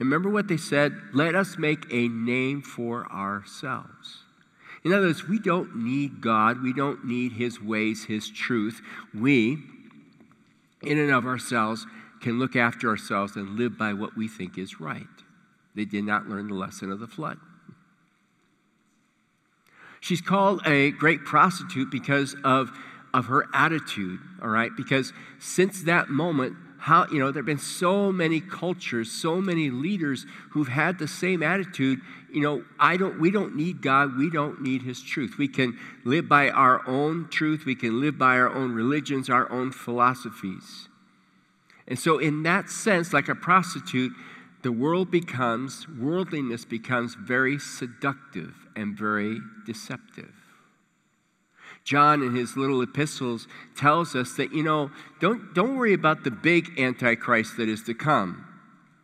And 0.00 0.08
remember 0.10 0.30
what 0.30 0.48
they 0.48 0.56
said? 0.56 1.00
Let 1.12 1.36
us 1.36 1.56
make 1.56 1.86
a 1.92 2.08
name 2.08 2.60
for 2.60 3.06
ourselves. 3.12 4.24
In 4.82 4.92
other 4.92 5.06
words, 5.06 5.28
we 5.28 5.38
don't 5.38 5.76
need 5.76 6.20
God. 6.20 6.60
We 6.60 6.72
don't 6.72 7.04
need 7.04 7.34
His 7.34 7.62
ways, 7.62 8.06
His 8.06 8.28
truth. 8.28 8.82
We, 9.14 9.58
in 10.82 10.98
and 10.98 11.12
of 11.12 11.24
ourselves, 11.24 11.86
can 12.20 12.40
look 12.40 12.56
after 12.56 12.88
ourselves 12.88 13.36
and 13.36 13.56
live 13.56 13.78
by 13.78 13.92
what 13.92 14.16
we 14.16 14.26
think 14.26 14.58
is 14.58 14.80
right. 14.80 15.06
They 15.76 15.84
did 15.84 16.02
not 16.02 16.28
learn 16.28 16.48
the 16.48 16.54
lesson 16.54 16.90
of 16.90 16.98
the 16.98 17.06
flood. 17.06 17.38
She's 20.00 20.20
called 20.20 20.66
a 20.66 20.90
great 20.90 21.24
prostitute 21.24 21.92
because 21.92 22.34
of, 22.42 22.72
of 23.14 23.26
her 23.26 23.46
attitude, 23.54 24.18
all 24.42 24.48
right? 24.48 24.72
Because 24.76 25.12
since 25.38 25.84
that 25.84 26.10
moment, 26.10 26.56
how, 26.78 27.06
you 27.10 27.18
know, 27.18 27.30
there 27.30 27.40
have 27.40 27.46
been 27.46 27.56
so 27.56 28.12
many 28.12 28.40
cultures, 28.40 29.10
so 29.10 29.40
many 29.40 29.70
leaders 29.70 30.26
who've 30.50 30.68
had 30.68 30.98
the 30.98 31.08
same 31.08 31.42
attitude. 31.42 32.00
You 32.30 32.42
know, 32.42 32.64
I 32.78 32.98
don't, 32.98 33.18
we 33.18 33.30
don't 33.30 33.56
need 33.56 33.80
God. 33.80 34.18
We 34.18 34.28
don't 34.28 34.60
need 34.60 34.82
His 34.82 35.00
truth. 35.00 35.36
We 35.38 35.48
can 35.48 35.78
live 36.04 36.28
by 36.28 36.50
our 36.50 36.86
own 36.86 37.28
truth. 37.30 37.64
We 37.64 37.74
can 37.74 38.02
live 38.02 38.18
by 38.18 38.36
our 38.36 38.52
own 38.52 38.72
religions, 38.72 39.30
our 39.30 39.50
own 39.50 39.72
philosophies. 39.72 40.88
And 41.88 41.98
so, 41.98 42.18
in 42.18 42.42
that 42.42 42.68
sense, 42.68 43.14
like 43.14 43.28
a 43.28 43.34
prostitute, 43.34 44.12
the 44.62 44.72
world 44.72 45.10
becomes, 45.10 45.86
worldliness 45.88 46.64
becomes 46.64 47.14
very 47.14 47.58
seductive 47.58 48.54
and 48.76 48.96
very 48.96 49.38
deceptive. 49.64 50.43
John 51.84 52.22
in 52.22 52.34
his 52.34 52.56
little 52.56 52.80
epistles 52.80 53.46
tells 53.76 54.16
us 54.16 54.34
that, 54.34 54.52
you 54.52 54.62
know, 54.62 54.90
don't, 55.20 55.54
don't 55.54 55.76
worry 55.76 55.92
about 55.92 56.24
the 56.24 56.30
big 56.30 56.78
antichrist 56.78 57.58
that 57.58 57.68
is 57.68 57.82
to 57.84 57.94
come. 57.94 58.46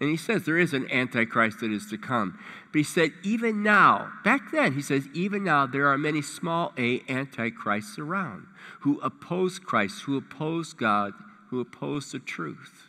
And 0.00 0.08
he 0.08 0.16
says 0.16 0.44
there 0.44 0.58
is 0.58 0.72
an 0.72 0.90
antichrist 0.90 1.60
that 1.60 1.70
is 1.70 1.86
to 1.90 1.98
come. 1.98 2.38
But 2.72 2.78
he 2.78 2.84
said, 2.84 3.12
even 3.22 3.62
now, 3.62 4.10
back 4.24 4.50
then, 4.50 4.72
he 4.72 4.80
says, 4.80 5.06
even 5.12 5.44
now, 5.44 5.66
there 5.66 5.88
are 5.88 5.98
many 5.98 6.22
small 6.22 6.72
a 6.78 7.02
antichrists 7.06 7.98
around 7.98 8.46
who 8.80 8.98
oppose 9.00 9.58
Christ, 9.58 10.02
who 10.02 10.16
oppose 10.16 10.72
God, 10.72 11.12
who 11.50 11.60
oppose 11.60 12.12
the 12.12 12.18
truth. 12.18 12.86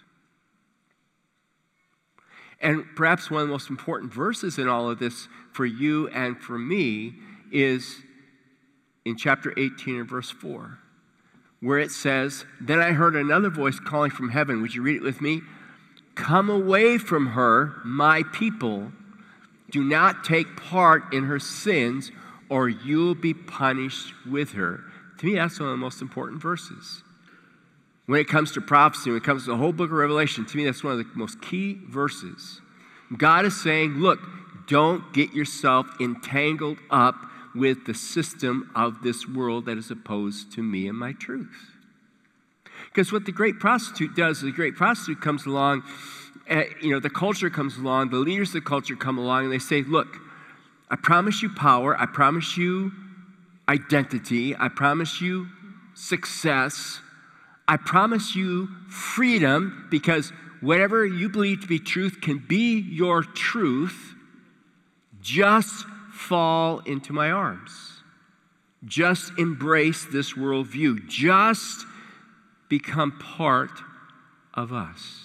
And 2.62 2.86
perhaps 2.96 3.30
one 3.30 3.42
of 3.42 3.48
the 3.48 3.52
most 3.52 3.70
important 3.70 4.14
verses 4.14 4.58
in 4.58 4.70
all 4.70 4.90
of 4.90 5.00
this 5.00 5.28
for 5.52 5.66
you 5.66 6.08
and 6.10 6.40
for 6.40 6.58
me 6.58 7.16
is 7.52 8.04
in 9.06 9.18
chapter 9.18 9.54
18 9.58 9.98
and 10.02 10.10
verse 10.10 10.30
4, 10.30 10.78
where 11.60 11.80
it 11.80 11.92
says, 11.92 12.46
Then 12.60 12.80
I 12.80 12.92
heard 12.92 13.16
another 13.16 13.50
voice 13.50 13.80
calling 13.80 14.12
from 14.12 14.30
heaven. 14.30 14.62
Would 14.62 14.76
you 14.76 14.82
read 14.82 14.98
it 14.98 15.04
with 15.04 15.22
me? 15.22 15.42
Come 16.16 16.50
away 16.50 16.98
from 16.98 17.28
her, 17.28 17.74
my 17.84 18.24
people. 18.34 18.92
Do 19.72 19.84
not 19.84 20.24
take 20.24 20.58
part 20.58 21.14
in 21.14 21.24
her 21.26 21.40
sins, 21.40 22.12
or 22.50 22.68
you'll 22.68 23.16
be 23.16 23.34
punished 23.34 24.14
with 24.30 24.52
her. 24.52 24.82
To 25.20 25.26
me, 25.26 25.36
that's 25.36 25.60
one 25.60 25.70
of 25.70 25.74
the 25.74 25.78
most 25.78 26.02
important 26.02 26.42
verses. 26.42 27.04
When 28.08 28.20
it 28.20 28.28
comes 28.28 28.52
to 28.54 28.62
prophecy, 28.62 29.10
when 29.10 29.18
it 29.18 29.24
comes 29.24 29.46
to 29.46 29.52
the 29.52 29.58
whole 29.58 29.72
book 29.72 29.90
of 29.90 29.98
Revelation, 29.98 30.46
to 30.46 30.58
me, 30.58 30.66
that's 30.66 30.84
one 30.84 30.94
of 30.94 31.00
the 31.00 31.06
most 31.16 31.42
key 31.42 31.80
verses. 31.88 32.60
God 33.16 33.46
is 33.46 33.62
saying, 33.62 33.94
look, 33.94 34.20
don't 34.68 35.14
get 35.14 35.34
yourself 35.34 35.88
entangled 36.00 36.78
up 36.90 37.16
with 37.56 37.86
the 37.86 37.94
system 37.94 38.72
of 38.76 39.02
this 39.04 39.28
world 39.28 39.66
that 39.66 39.78
is 39.78 39.92
opposed 39.92 40.52
to 40.54 40.64
me 40.64 40.88
and 40.88 40.98
my 40.98 41.14
truth. 41.14 41.72
Because 42.86 43.12
what 43.12 43.26
the 43.26 43.32
great 43.32 43.60
prostitute 43.60 44.16
does 44.16 44.38
is 44.38 44.44
the 44.44 44.52
great 44.52 44.76
prostitute 44.76 45.22
comes 45.22 45.46
along, 45.46 45.84
uh, 46.50 46.64
you 46.82 46.92
know, 46.92 47.00
the 47.00 47.10
culture 47.10 47.50
comes 47.50 47.78
along, 47.78 48.10
the 48.10 48.18
leaders 48.18 48.50
of 48.50 48.56
the 48.56 48.62
culture 48.62 48.96
come 48.96 49.18
along, 49.18 49.46
and 49.46 49.54
they 49.54 49.60
say, 49.60 49.82
look, 49.84 50.18
I 50.90 50.98
promise 50.98 51.42
you 51.42 51.50
power, 51.50 51.98
I 51.98 52.06
promise 52.06 52.58
you 52.58 52.92
identity, 53.70 54.56
I 54.56 54.68
promise 54.68 55.22
you 55.22 55.48
success, 55.94 57.00
I 57.68 57.78
promise 57.78 58.36
you 58.36 58.68
freedom 58.90 59.88
because 59.90 60.34
whatever 60.60 61.06
you 61.06 61.30
believe 61.30 61.62
to 61.62 61.68
be 61.68 61.80
truth 61.80 62.20
can 62.22 62.38
be 62.38 62.80
your 62.80 63.24
truth. 63.24 64.16
Just 65.22 65.86
fall 66.28 66.80
into 66.80 67.14
my 67.14 67.32
arms. 67.32 68.02
Just 68.86 69.32
embrace 69.38 70.06
this 70.12 70.34
worldview. 70.34 71.08
Just 71.08 71.86
become 72.70 73.18
part 73.20 73.82
of 74.54 74.72
us. 74.72 75.20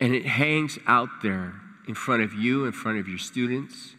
And 0.00 0.14
it 0.14 0.26
hangs 0.26 0.78
out 0.86 1.08
there 1.22 1.54
in 1.86 1.94
front 1.94 2.22
of 2.22 2.34
you, 2.34 2.64
in 2.64 2.72
front 2.72 2.98
of 2.98 3.08
your 3.08 3.18
students. 3.18 3.94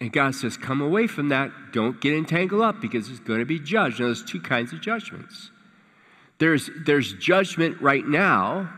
And 0.00 0.12
God 0.12 0.34
says, 0.34 0.56
Come 0.56 0.80
away 0.80 1.06
from 1.06 1.28
that. 1.28 1.50
Don't 1.72 2.00
get 2.00 2.14
entangled 2.14 2.62
up 2.62 2.80
because 2.80 3.08
it's 3.08 3.20
going 3.20 3.40
to 3.40 3.46
be 3.46 3.60
judged. 3.60 4.00
Now, 4.00 4.06
there's 4.06 4.24
two 4.24 4.40
kinds 4.40 4.72
of 4.72 4.80
judgments 4.80 5.50
there's, 6.38 6.68
there's 6.84 7.12
judgment 7.14 7.80
right 7.80 8.06
now, 8.06 8.72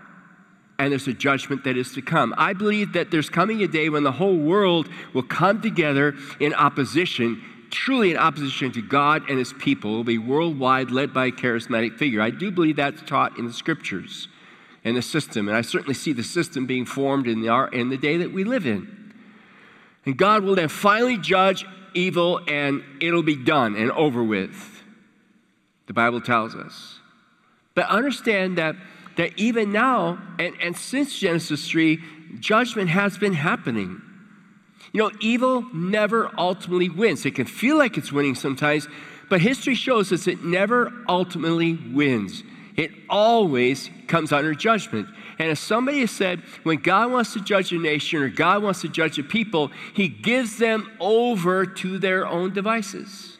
and 0.78 0.92
there's 0.92 1.08
a 1.08 1.12
judgment 1.12 1.64
that 1.64 1.76
is 1.76 1.92
to 1.94 2.02
come. 2.02 2.34
I 2.36 2.52
believe 2.52 2.92
that 2.92 3.10
there's 3.10 3.30
coming 3.30 3.62
a 3.62 3.68
day 3.68 3.88
when 3.88 4.02
the 4.02 4.12
whole 4.12 4.36
world 4.36 4.88
will 5.14 5.22
come 5.22 5.62
together 5.62 6.14
in 6.38 6.52
opposition, 6.54 7.42
truly 7.70 8.10
in 8.10 8.16
opposition 8.16 8.72
to 8.72 8.82
God 8.82 9.28
and 9.28 9.38
his 9.38 9.52
people. 9.54 9.94
It 9.94 9.96
will 9.96 10.04
be 10.04 10.18
worldwide, 10.18 10.90
led 10.90 11.14
by 11.14 11.26
a 11.26 11.30
charismatic 11.30 11.96
figure. 11.96 12.20
I 12.20 12.30
do 12.30 12.50
believe 12.50 12.76
that's 12.76 13.02
taught 13.02 13.38
in 13.38 13.46
the 13.46 13.52
scriptures 13.52 14.28
and 14.84 14.96
the 14.96 15.02
system, 15.02 15.48
and 15.48 15.56
I 15.56 15.62
certainly 15.62 15.94
see 15.94 16.12
the 16.12 16.22
system 16.22 16.66
being 16.66 16.84
formed 16.84 17.26
in 17.26 17.40
the, 17.40 17.68
in 17.72 17.88
the 17.88 17.96
day 17.96 18.18
that 18.18 18.32
we 18.32 18.44
live 18.44 18.66
in. 18.66 19.14
And 20.04 20.16
God 20.16 20.44
will 20.44 20.54
then 20.54 20.68
finally 20.68 21.18
judge 21.18 21.64
evil, 21.94 22.40
and 22.46 22.84
it'll 23.00 23.24
be 23.24 23.34
done 23.34 23.74
and 23.74 23.90
over 23.92 24.22
with. 24.22 24.84
The 25.86 25.92
Bible 25.92 26.20
tells 26.20 26.54
us. 26.54 27.00
But 27.74 27.88
understand 27.88 28.58
that 28.58 28.76
that 29.16 29.38
even 29.38 29.72
now, 29.72 30.18
and, 30.38 30.54
and 30.60 30.76
since 30.76 31.18
Genesis 31.18 31.68
3, 31.68 32.02
judgment 32.38 32.90
has 32.90 33.18
been 33.18 33.32
happening. 33.32 34.00
You 34.92 35.02
know, 35.02 35.10
evil 35.20 35.66
never 35.74 36.30
ultimately 36.38 36.88
wins. 36.88 37.26
It 37.26 37.34
can 37.34 37.46
feel 37.46 37.76
like 37.76 37.98
it's 37.98 38.12
winning 38.12 38.34
sometimes, 38.34 38.88
but 39.28 39.40
history 39.40 39.74
shows 39.74 40.12
us 40.12 40.26
it 40.26 40.44
never 40.44 40.92
ultimately 41.08 41.74
wins. 41.74 42.44
It 42.76 42.90
always 43.08 43.90
comes 44.06 44.32
under 44.32 44.54
judgment. 44.54 45.08
And 45.38 45.50
as 45.50 45.58
somebody 45.58 46.00
has 46.00 46.10
said, 46.10 46.40
when 46.62 46.78
God 46.78 47.10
wants 47.10 47.32
to 47.32 47.40
judge 47.40 47.72
a 47.72 47.78
nation 47.78 48.22
or 48.22 48.28
God 48.28 48.62
wants 48.62 48.82
to 48.82 48.88
judge 48.88 49.18
a 49.18 49.22
people, 49.22 49.70
he 49.94 50.08
gives 50.08 50.58
them 50.58 50.90
over 51.00 51.66
to 51.66 51.98
their 51.98 52.26
own 52.26 52.52
devices. 52.52 53.38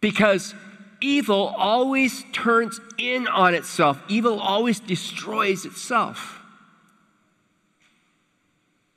Because 0.00 0.54
evil 1.00 1.54
always 1.56 2.24
turns 2.32 2.80
in 2.96 3.26
on 3.28 3.54
itself, 3.54 4.00
evil 4.08 4.40
always 4.40 4.80
destroys 4.80 5.64
itself. 5.64 6.34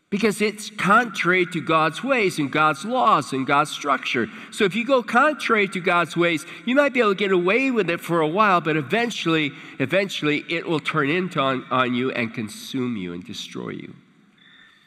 Because 0.10 0.42
it's 0.42 0.70
contrary 0.70 1.46
to 1.48 1.62
God's 1.62 2.04
ways 2.04 2.38
and 2.38 2.52
God's 2.52 2.84
laws 2.84 3.32
and 3.32 3.48
God's 3.48 3.72
structure. 3.72 4.28
So 4.52 4.66
if 4.66 4.76
you 4.76 4.86
go 4.86 5.02
contrary 5.02 5.70
to 5.70 5.80
God's 5.80 6.18
ways, 6.18 6.46
you 6.66 6.76
might 6.76 6.94
be 6.94 7.00
able 7.00 7.12
to 7.12 7.16
get 7.16 7.32
away 7.32 7.72
with 7.72 7.90
it 7.90 8.02
for 8.02 8.20
a 8.20 8.28
while, 8.28 8.60
but 8.60 8.76
eventually, 8.76 9.54
eventually 9.80 10.44
it 10.50 10.68
will 10.68 10.82
turn 10.82 11.10
into 11.10 11.40
on, 11.40 11.66
on 11.72 11.94
you 11.94 12.12
and 12.12 12.34
consume 12.34 12.98
you 12.98 13.14
and 13.14 13.26
destroy 13.26 13.70
you. 13.70 13.96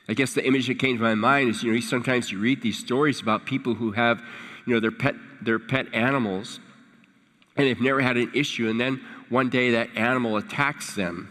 I 0.07 0.13
guess 0.13 0.35
the 0.35 0.47
image 0.47 0.67
that 0.67 0.79
came 0.79 0.99
to 0.99 1.03
my 1.03 1.15
mind 1.15 1.49
is, 1.49 1.63
you 1.63 1.73
know, 1.73 1.81
sometimes 1.81 2.31
you 2.31 2.39
read 2.39 2.61
these 2.61 2.79
stories 2.79 3.23
about 3.23 3.47
people 3.47 3.75
who 3.75 3.93
have, 3.93 4.21
you 4.67 4.75
know, 4.75 4.81
their 4.81 4.91
pet, 4.91 5.15
their 5.41 5.59
pet 5.59 5.87
animals 5.95 6.61
and 7.57 7.67
they've 7.67 7.81
never 7.81 8.01
had 8.01 8.17
an 8.17 8.33
issue. 8.35 8.69
And 8.69 8.81
then 8.81 9.01
one 9.29 9.51
day 9.51 9.73
that 9.73 9.91
animal 9.97 10.37
attacks 10.37 10.95
them 10.95 11.31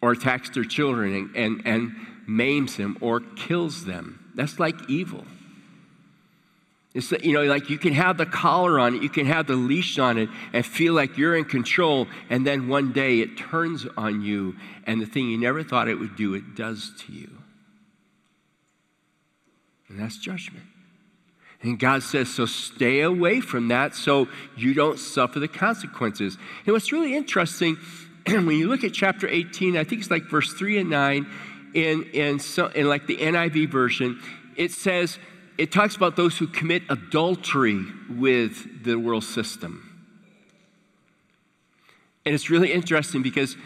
or 0.00 0.12
attacks 0.12 0.50
their 0.50 0.64
children 0.64 1.14
and, 1.14 1.36
and, 1.36 1.62
and 1.66 1.96
maims 2.26 2.76
them 2.76 2.96
or 3.00 3.20
kills 3.20 3.84
them. 3.84 4.32
That's 4.34 4.58
like 4.58 4.88
evil. 4.88 5.24
It's, 6.94 7.12
you 7.12 7.34
know, 7.34 7.44
like 7.44 7.68
you 7.68 7.76
can 7.76 7.92
have 7.92 8.16
the 8.16 8.24
collar 8.24 8.78
on 8.78 8.94
it, 8.94 9.02
you 9.02 9.10
can 9.10 9.26
have 9.26 9.46
the 9.46 9.54
leash 9.54 9.98
on 9.98 10.16
it, 10.16 10.30
and 10.54 10.64
feel 10.64 10.94
like 10.94 11.18
you're 11.18 11.36
in 11.36 11.44
control, 11.44 12.08
and 12.30 12.46
then 12.46 12.68
one 12.68 12.94
day 12.94 13.20
it 13.20 13.36
turns 13.36 13.86
on 13.98 14.22
you, 14.22 14.56
and 14.86 14.98
the 15.02 15.04
thing 15.04 15.28
you 15.28 15.36
never 15.36 15.62
thought 15.62 15.88
it 15.88 15.96
would 15.96 16.16
do, 16.16 16.32
it 16.32 16.54
does 16.54 16.92
to 17.00 17.12
you. 17.12 17.30
And 19.88 20.00
that's 20.00 20.16
judgment. 20.16 20.64
And 21.62 21.78
God 21.78 22.02
says, 22.02 22.32
so 22.32 22.46
stay 22.46 23.00
away 23.00 23.40
from 23.40 23.68
that 23.68 23.94
so 23.94 24.28
you 24.56 24.74
don't 24.74 24.98
suffer 24.98 25.38
the 25.38 25.48
consequences. 25.48 26.36
And 26.64 26.72
what's 26.72 26.92
really 26.92 27.16
interesting, 27.16 27.76
when 28.26 28.50
you 28.50 28.68
look 28.68 28.84
at 28.84 28.92
chapter 28.92 29.26
18, 29.26 29.76
I 29.76 29.84
think 29.84 30.02
it's 30.02 30.10
like 30.10 30.24
verse 30.24 30.52
3 30.52 30.78
and 30.78 30.90
9, 30.90 31.26
in, 31.74 32.04
in, 32.12 32.38
so, 32.38 32.66
in 32.68 32.88
like 32.88 33.06
the 33.06 33.16
NIV 33.16 33.70
version, 33.70 34.20
it 34.56 34.70
says, 34.72 35.18
it 35.58 35.72
talks 35.72 35.96
about 35.96 36.16
those 36.16 36.36
who 36.38 36.46
commit 36.46 36.82
adultery 36.88 37.84
with 38.10 38.84
the 38.84 38.96
world 38.96 39.24
system. 39.24 39.82
And 42.24 42.34
it's 42.34 42.50
really 42.50 42.72
interesting 42.72 43.22
because 43.22 43.56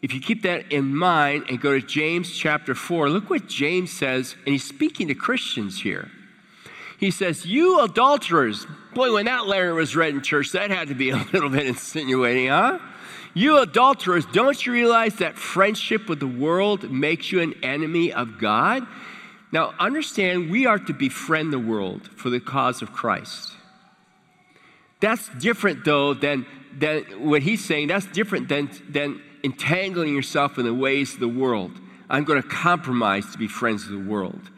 if 0.00 0.14
you 0.14 0.20
keep 0.20 0.42
that 0.42 0.70
in 0.70 0.94
mind 0.94 1.46
and 1.48 1.60
go 1.60 1.78
to 1.78 1.84
James 1.84 2.36
chapter 2.36 2.74
4, 2.74 3.08
look 3.08 3.30
what 3.30 3.46
James 3.48 3.90
says, 3.90 4.36
and 4.44 4.52
he's 4.52 4.64
speaking 4.64 5.08
to 5.08 5.14
Christians 5.14 5.80
here. 5.80 6.10
He 7.04 7.10
says, 7.10 7.44
You 7.44 7.80
adulterers. 7.80 8.66
Boy, 8.94 9.12
when 9.12 9.26
that 9.26 9.46
letter 9.46 9.74
was 9.74 9.94
read 9.94 10.14
in 10.14 10.22
church, 10.22 10.52
that 10.52 10.70
had 10.70 10.88
to 10.88 10.94
be 10.94 11.10
a 11.10 11.16
little 11.34 11.50
bit 11.50 11.66
insinuating, 11.66 12.48
huh? 12.48 12.78
You 13.34 13.58
adulterers, 13.58 14.24
don't 14.24 14.64
you 14.64 14.72
realize 14.72 15.16
that 15.16 15.36
friendship 15.36 16.08
with 16.08 16.18
the 16.18 16.26
world 16.26 16.90
makes 16.90 17.30
you 17.30 17.42
an 17.42 17.62
enemy 17.62 18.10
of 18.10 18.38
God? 18.38 18.86
Now, 19.52 19.74
understand, 19.78 20.50
we 20.50 20.64
are 20.64 20.78
to 20.78 20.94
befriend 20.94 21.52
the 21.52 21.58
world 21.58 22.08
for 22.16 22.30
the 22.30 22.40
cause 22.40 22.80
of 22.80 22.94
Christ. 22.94 23.52
That's 25.00 25.28
different, 25.38 25.84
though, 25.84 26.14
than, 26.14 26.46
than 26.74 27.02
what 27.22 27.42
he's 27.42 27.62
saying. 27.62 27.88
That's 27.88 28.06
different 28.06 28.48
than, 28.48 28.70
than 28.88 29.20
entangling 29.42 30.14
yourself 30.14 30.56
in 30.56 30.64
the 30.64 30.72
ways 30.72 31.12
of 31.12 31.20
the 31.20 31.28
world. 31.28 31.72
I'm 32.08 32.24
going 32.24 32.40
to 32.40 32.48
compromise 32.48 33.30
to 33.32 33.36
be 33.36 33.46
friends 33.46 33.84
of 33.84 33.90
the 33.90 34.10
world. 34.10 34.50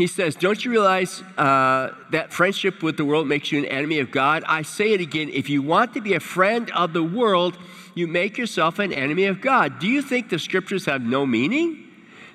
He 0.00 0.06
says, 0.06 0.34
Don't 0.34 0.64
you 0.64 0.70
realize 0.70 1.20
uh, 1.36 1.92
that 2.10 2.32
friendship 2.32 2.82
with 2.82 2.96
the 2.96 3.04
world 3.04 3.28
makes 3.28 3.52
you 3.52 3.58
an 3.58 3.66
enemy 3.66 3.98
of 3.98 4.10
God? 4.10 4.42
I 4.46 4.62
say 4.62 4.94
it 4.94 5.00
again 5.02 5.28
if 5.28 5.50
you 5.50 5.60
want 5.60 5.92
to 5.92 6.00
be 6.00 6.14
a 6.14 6.20
friend 6.20 6.70
of 6.70 6.94
the 6.94 7.02
world, 7.02 7.58
you 7.94 8.06
make 8.06 8.38
yourself 8.38 8.78
an 8.78 8.94
enemy 8.94 9.26
of 9.26 9.42
God. 9.42 9.78
Do 9.78 9.86
you 9.86 10.00
think 10.00 10.30
the 10.30 10.38
scriptures 10.38 10.86
have 10.86 11.02
no 11.02 11.26
meaning? 11.26 11.86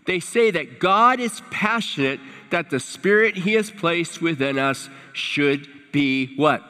They 0.05 0.19
say 0.19 0.51
that 0.51 0.79
God 0.79 1.19
is 1.19 1.41
passionate 1.49 2.19
that 2.51 2.69
the 2.69 2.79
spirit 2.79 3.35
he 3.35 3.53
has 3.53 3.71
placed 3.71 4.21
within 4.21 4.59
us 4.59 4.87
should 5.13 5.67
be 5.91 6.35
what? 6.35 6.61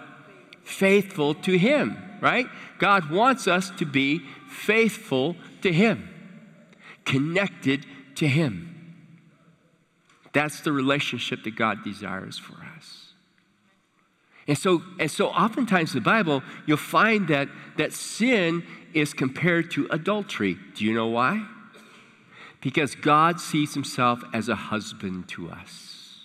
Faithful 0.63 1.33
to 1.33 1.57
him. 1.57 1.97
right? 2.21 2.47
God 2.77 3.09
wants 3.09 3.49
us 3.49 3.69
to 3.71 3.85
be 3.85 4.21
faithful 4.47 5.35
to 5.61 5.73
Him, 5.73 6.07
connected 7.03 7.85
to 8.15 8.29
Him. 8.29 8.74
That's 10.35 10.59
the 10.59 10.73
relationship 10.73 11.45
that 11.45 11.55
God 11.55 11.81
desires 11.85 12.37
for 12.37 12.55
us. 12.77 13.13
And 14.49 14.57
so, 14.57 14.83
and 14.99 15.09
so 15.09 15.29
oftentimes 15.29 15.93
the 15.93 16.01
Bible, 16.01 16.43
you'll 16.65 16.75
find 16.75 17.29
that, 17.29 17.47
that 17.77 17.93
sin 17.93 18.61
is 18.93 19.13
compared 19.13 19.71
to 19.71 19.87
adultery. 19.91 20.57
Do 20.75 20.83
you 20.83 20.93
know 20.93 21.07
why? 21.07 21.47
Because 22.59 22.95
God 22.95 23.39
sees 23.39 23.75
himself 23.75 24.23
as 24.33 24.49
a 24.49 24.55
husband 24.55 25.29
to 25.29 25.49
us. 25.49 26.19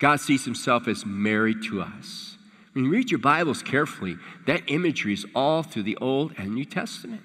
God 0.00 0.18
sees 0.18 0.44
himself 0.44 0.88
as 0.88 1.06
married 1.06 1.62
to 1.68 1.82
us. 1.82 2.36
When 2.72 2.86
you 2.86 2.90
read 2.90 3.12
your 3.12 3.20
Bibles 3.20 3.62
carefully, 3.62 4.16
that 4.48 4.62
imagery 4.66 5.12
is 5.12 5.24
all 5.36 5.62
through 5.62 5.84
the 5.84 5.98
Old 5.98 6.32
and 6.36 6.52
New 6.52 6.64
Testament. 6.64 7.22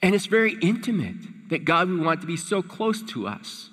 And 0.00 0.14
it's 0.14 0.24
very 0.24 0.56
intimate 0.62 1.16
that 1.50 1.64
God 1.64 1.88
would 1.88 2.00
want 2.00 2.20
to 2.22 2.26
be 2.26 2.36
so 2.36 2.62
close 2.62 3.02
to 3.02 3.26
us. 3.26 3.70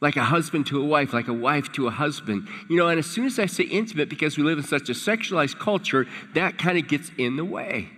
Like 0.00 0.16
a 0.16 0.24
husband 0.24 0.66
to 0.66 0.80
a 0.80 0.84
wife, 0.84 1.12
like 1.12 1.26
a 1.26 1.32
wife 1.32 1.72
to 1.72 1.86
a 1.86 1.90
husband. 1.90 2.48
You 2.68 2.76
know, 2.76 2.88
and 2.88 2.98
as 2.98 3.06
soon 3.06 3.24
as 3.24 3.38
I 3.38 3.46
say 3.46 3.64
intimate, 3.64 4.08
because 4.10 4.36
we 4.36 4.44
live 4.44 4.58
in 4.58 4.64
such 4.64 4.88
a 4.90 4.92
sexualized 4.92 5.58
culture, 5.58 6.06
that 6.34 6.58
kind 6.58 6.78
of 6.78 6.86
gets 6.86 7.10
in 7.16 7.36
the 7.36 7.44
way. 7.44 7.88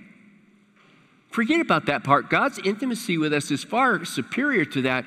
Forget 1.30 1.61
about 1.61 1.87
that 1.87 2.04
part. 2.04 2.30
God's 2.30 2.58
intimacy 2.61 3.18
with 3.18 3.32
us 3.32 3.50
is 3.50 3.64
far 3.64 4.04
superior 4.04 4.64
to 4.66 4.82
that. 4.82 5.04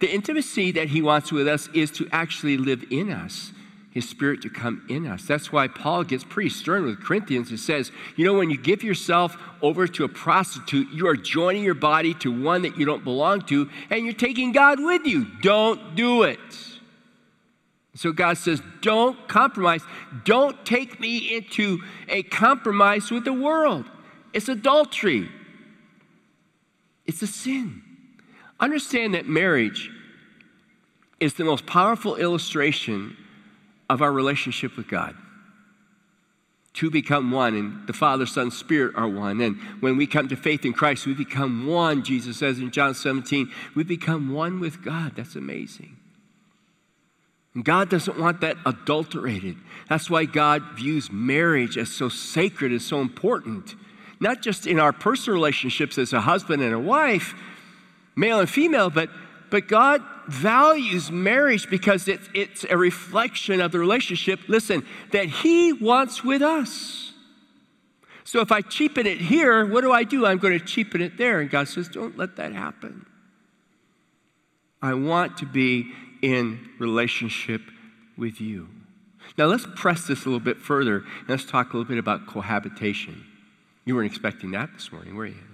The 0.00 0.12
intimacy 0.12 0.72
that 0.72 0.88
He 0.88 1.00
wants 1.00 1.30
with 1.30 1.46
us 1.46 1.68
is 1.68 1.90
to 1.92 2.08
actually 2.10 2.56
live 2.56 2.84
in 2.90 3.10
us. 3.10 3.52
His 3.92 4.08
Spirit 4.08 4.40
to 4.42 4.48
come 4.48 4.86
in 4.88 5.06
us. 5.06 5.24
That's 5.26 5.52
why 5.52 5.68
Paul 5.68 6.02
gets 6.04 6.24
pretty 6.24 6.48
stern 6.48 6.84
with 6.84 7.04
Corinthians 7.04 7.50
and 7.50 7.60
says, 7.60 7.92
you 8.16 8.24
know, 8.24 8.32
when 8.34 8.48
you 8.48 8.56
give 8.56 8.82
yourself 8.82 9.36
over 9.60 9.86
to 9.86 10.04
a 10.04 10.08
prostitute, 10.08 10.88
you 10.90 11.06
are 11.06 11.16
joining 11.16 11.62
your 11.62 11.74
body 11.74 12.14
to 12.14 12.32
one 12.32 12.62
that 12.62 12.78
you 12.78 12.86
don't 12.86 13.04
belong 13.04 13.42
to, 13.42 13.68
and 13.90 14.04
you're 14.04 14.14
taking 14.14 14.52
God 14.52 14.82
with 14.82 15.04
you. 15.04 15.26
Don't 15.42 15.94
do 15.94 16.22
it. 16.22 16.38
So 17.94 18.12
God 18.12 18.38
says, 18.38 18.62
don't 18.80 19.28
compromise. 19.28 19.82
Don't 20.24 20.64
take 20.64 20.98
me 20.98 21.36
into 21.36 21.82
a 22.08 22.22
compromise 22.22 23.10
with 23.10 23.24
the 23.24 23.34
world. 23.34 23.84
It's 24.32 24.48
adultery, 24.48 25.28
it's 27.04 27.20
a 27.20 27.26
sin. 27.26 27.82
Understand 28.58 29.12
that 29.12 29.26
marriage 29.28 29.90
is 31.20 31.34
the 31.34 31.44
most 31.44 31.66
powerful 31.66 32.16
illustration 32.16 33.18
of 33.92 34.02
our 34.02 34.12
relationship 34.12 34.76
with 34.76 34.88
God. 34.88 35.14
Two 36.72 36.90
become 36.90 37.30
one, 37.30 37.54
and 37.54 37.86
the 37.86 37.92
Father, 37.92 38.24
Son, 38.24 38.50
Spirit 38.50 38.94
are 38.96 39.08
one. 39.08 39.42
And 39.42 39.56
when 39.80 39.98
we 39.98 40.06
come 40.06 40.28
to 40.28 40.36
faith 40.36 40.64
in 40.64 40.72
Christ, 40.72 41.06
we 41.06 41.12
become 41.12 41.66
one, 41.66 42.02
Jesus 42.02 42.38
says 42.38 42.58
in 42.58 42.70
John 42.70 42.94
17. 42.94 43.52
We 43.74 43.84
become 43.84 44.32
one 44.32 44.58
with 44.58 44.82
God. 44.82 45.12
That's 45.16 45.36
amazing. 45.36 45.98
And 47.54 47.62
God 47.62 47.90
doesn't 47.90 48.18
want 48.18 48.40
that 48.40 48.56
adulterated. 48.64 49.56
That's 49.90 50.08
why 50.08 50.24
God 50.24 50.62
views 50.74 51.12
marriage 51.12 51.76
as 51.76 51.90
so 51.90 52.08
sacred, 52.08 52.72
as 52.72 52.86
so 52.86 53.02
important. 53.02 53.74
Not 54.18 54.40
just 54.40 54.66
in 54.66 54.80
our 54.80 54.94
personal 54.94 55.34
relationships 55.34 55.98
as 55.98 56.14
a 56.14 56.22
husband 56.22 56.62
and 56.62 56.72
a 56.72 56.78
wife, 56.78 57.34
male 58.16 58.40
and 58.40 58.48
female, 58.48 58.88
but, 58.88 59.10
but 59.52 59.68
God 59.68 60.02
values 60.28 61.12
marriage 61.12 61.68
because 61.68 62.08
it's, 62.08 62.26
it's 62.32 62.64
a 62.70 62.76
reflection 62.76 63.60
of 63.60 63.70
the 63.70 63.78
relationship, 63.78 64.40
listen, 64.48 64.82
that 65.10 65.26
He 65.26 65.74
wants 65.74 66.24
with 66.24 66.40
us. 66.40 67.12
So 68.24 68.40
if 68.40 68.50
I 68.50 68.62
cheapen 68.62 69.06
it 69.06 69.20
here, 69.20 69.66
what 69.66 69.82
do 69.82 69.92
I 69.92 70.04
do? 70.04 70.24
I'm 70.24 70.38
going 70.38 70.58
to 70.58 70.64
cheapen 70.64 71.02
it 71.02 71.18
there. 71.18 71.40
And 71.40 71.50
God 71.50 71.68
says, 71.68 71.88
don't 71.88 72.16
let 72.16 72.36
that 72.36 72.54
happen. 72.54 73.04
I 74.80 74.94
want 74.94 75.36
to 75.38 75.46
be 75.46 75.92
in 76.22 76.70
relationship 76.78 77.60
with 78.16 78.40
you. 78.40 78.68
Now 79.36 79.46
let's 79.46 79.66
press 79.76 80.06
this 80.06 80.22
a 80.22 80.30
little 80.30 80.40
bit 80.40 80.62
further 80.62 81.04
and 81.20 81.28
let's 81.28 81.44
talk 81.44 81.74
a 81.74 81.76
little 81.76 81.88
bit 81.88 81.98
about 81.98 82.26
cohabitation. 82.26 83.22
You 83.84 83.96
weren't 83.96 84.10
expecting 84.10 84.52
that 84.52 84.72
this 84.72 84.90
morning, 84.90 85.14
were 85.14 85.26
you? 85.26 85.51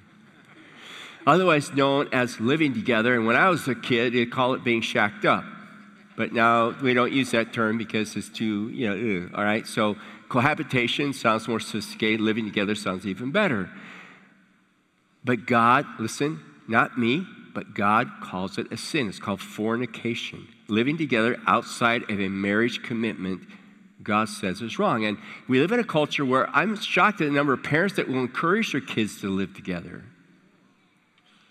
Otherwise 1.29 1.73
known 1.75 2.09
as 2.11 2.41
living 2.41 2.73
together. 2.73 3.15
And 3.15 3.27
when 3.27 3.37
I 3.37 3.51
was 3.51 3.69
a 3.69 3.75
kid, 3.75 4.15
they'd 4.15 4.33
call 4.33 4.55
it 4.55 4.65
being 4.65 4.81
shacked 4.81 5.27
up. 5.27 5.45
But 6.17 6.33
now 6.33 6.75
we 6.81 6.95
don't 6.95 7.13
use 7.13 7.31
that 7.33 7.53
term 7.53 7.77
because 7.77 8.17
it's 8.17 8.31
too, 8.31 8.71
you 8.71 8.89
know, 8.89 9.27
ugh, 9.27 9.31
all 9.35 9.45
right? 9.45 9.67
So 9.67 9.97
cohabitation 10.29 11.13
sounds 11.13 11.47
more 11.47 11.61
sophisticated, 11.61 12.21
living 12.21 12.47
together 12.47 12.75
sounds 12.75 13.07
even 13.07 13.31
better. 13.31 13.71
But 15.23 15.47
God, 15.47 15.87
listen, 16.01 16.41
not 16.67 16.99
me, 16.99 17.27
but 17.55 17.75
God 17.75 18.09
calls 18.23 18.57
it 18.57 18.73
a 18.73 18.77
sin. 18.79 19.09
It's 19.09 19.19
called 19.19 19.41
fornication. 19.41 20.49
Living 20.69 20.97
together 20.97 21.37
outside 21.47 22.11
of 22.11 22.21
a 22.21 22.29
marriage 22.29 22.83
commitment, 22.83 23.43
God 24.03 24.31
says 24.31 24.63
is 24.63 24.79
wrong. 24.79 25.05
And 25.05 25.19
we 25.47 25.61
live 25.61 25.73
in 25.73 25.81
a 25.81 25.85
culture 25.85 26.25
where 26.25 26.49
I'm 26.51 26.75
shocked 26.77 27.21
at 27.21 27.27
the 27.27 27.33
number 27.33 27.53
of 27.53 27.63
parents 27.63 27.97
that 27.97 28.09
will 28.09 28.21
encourage 28.21 28.73
their 28.73 28.81
kids 28.81 29.21
to 29.21 29.29
live 29.29 29.55
together 29.55 30.05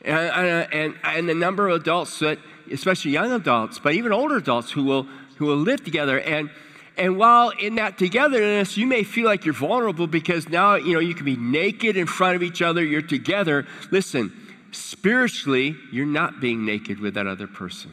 and, 0.08 0.48
uh, 0.48 0.68
and, 0.72 0.96
and 1.04 1.30
the 1.30 1.36
number 1.36 1.68
of 1.68 1.82
adults 1.82 2.20
that, 2.20 2.40
especially 2.72 3.12
young 3.12 3.32
adults, 3.32 3.80
but 3.80 3.94
even 3.94 4.14
older 4.14 4.38
adults 4.38 4.72
who 4.72 4.84
will, 4.84 5.04
who 5.36 5.46
will 5.46 5.58
live 5.58 5.84
together. 5.84 6.20
And, 6.20 6.50
and 6.98 7.18
while 7.18 7.50
in 7.50 7.76
that 7.76 7.98
togetherness, 7.98 8.78
you 8.78 8.88
may 8.88 9.04
feel 9.04 9.26
like 9.26 9.46
you're 9.46 9.54
vulnerable 9.54 10.08
because 10.08 10.48
now, 10.50 10.76
you 10.76 10.94
know, 10.94 11.00
you 11.00 11.14
can 11.14 11.26
be 11.26 11.36
naked 11.36 11.98
in 11.98 12.08
front 12.08 12.36
of 12.36 12.44
each 12.44 12.62
other, 12.62 12.84
you're 12.84 13.02
together. 13.02 13.68
Listen, 13.92 14.32
spiritually, 14.72 15.76
you're 15.92 16.06
not 16.06 16.40
being 16.40 16.66
naked 16.66 17.00
with 17.00 17.14
that 17.16 17.28
other 17.28 17.48
person. 17.48 17.92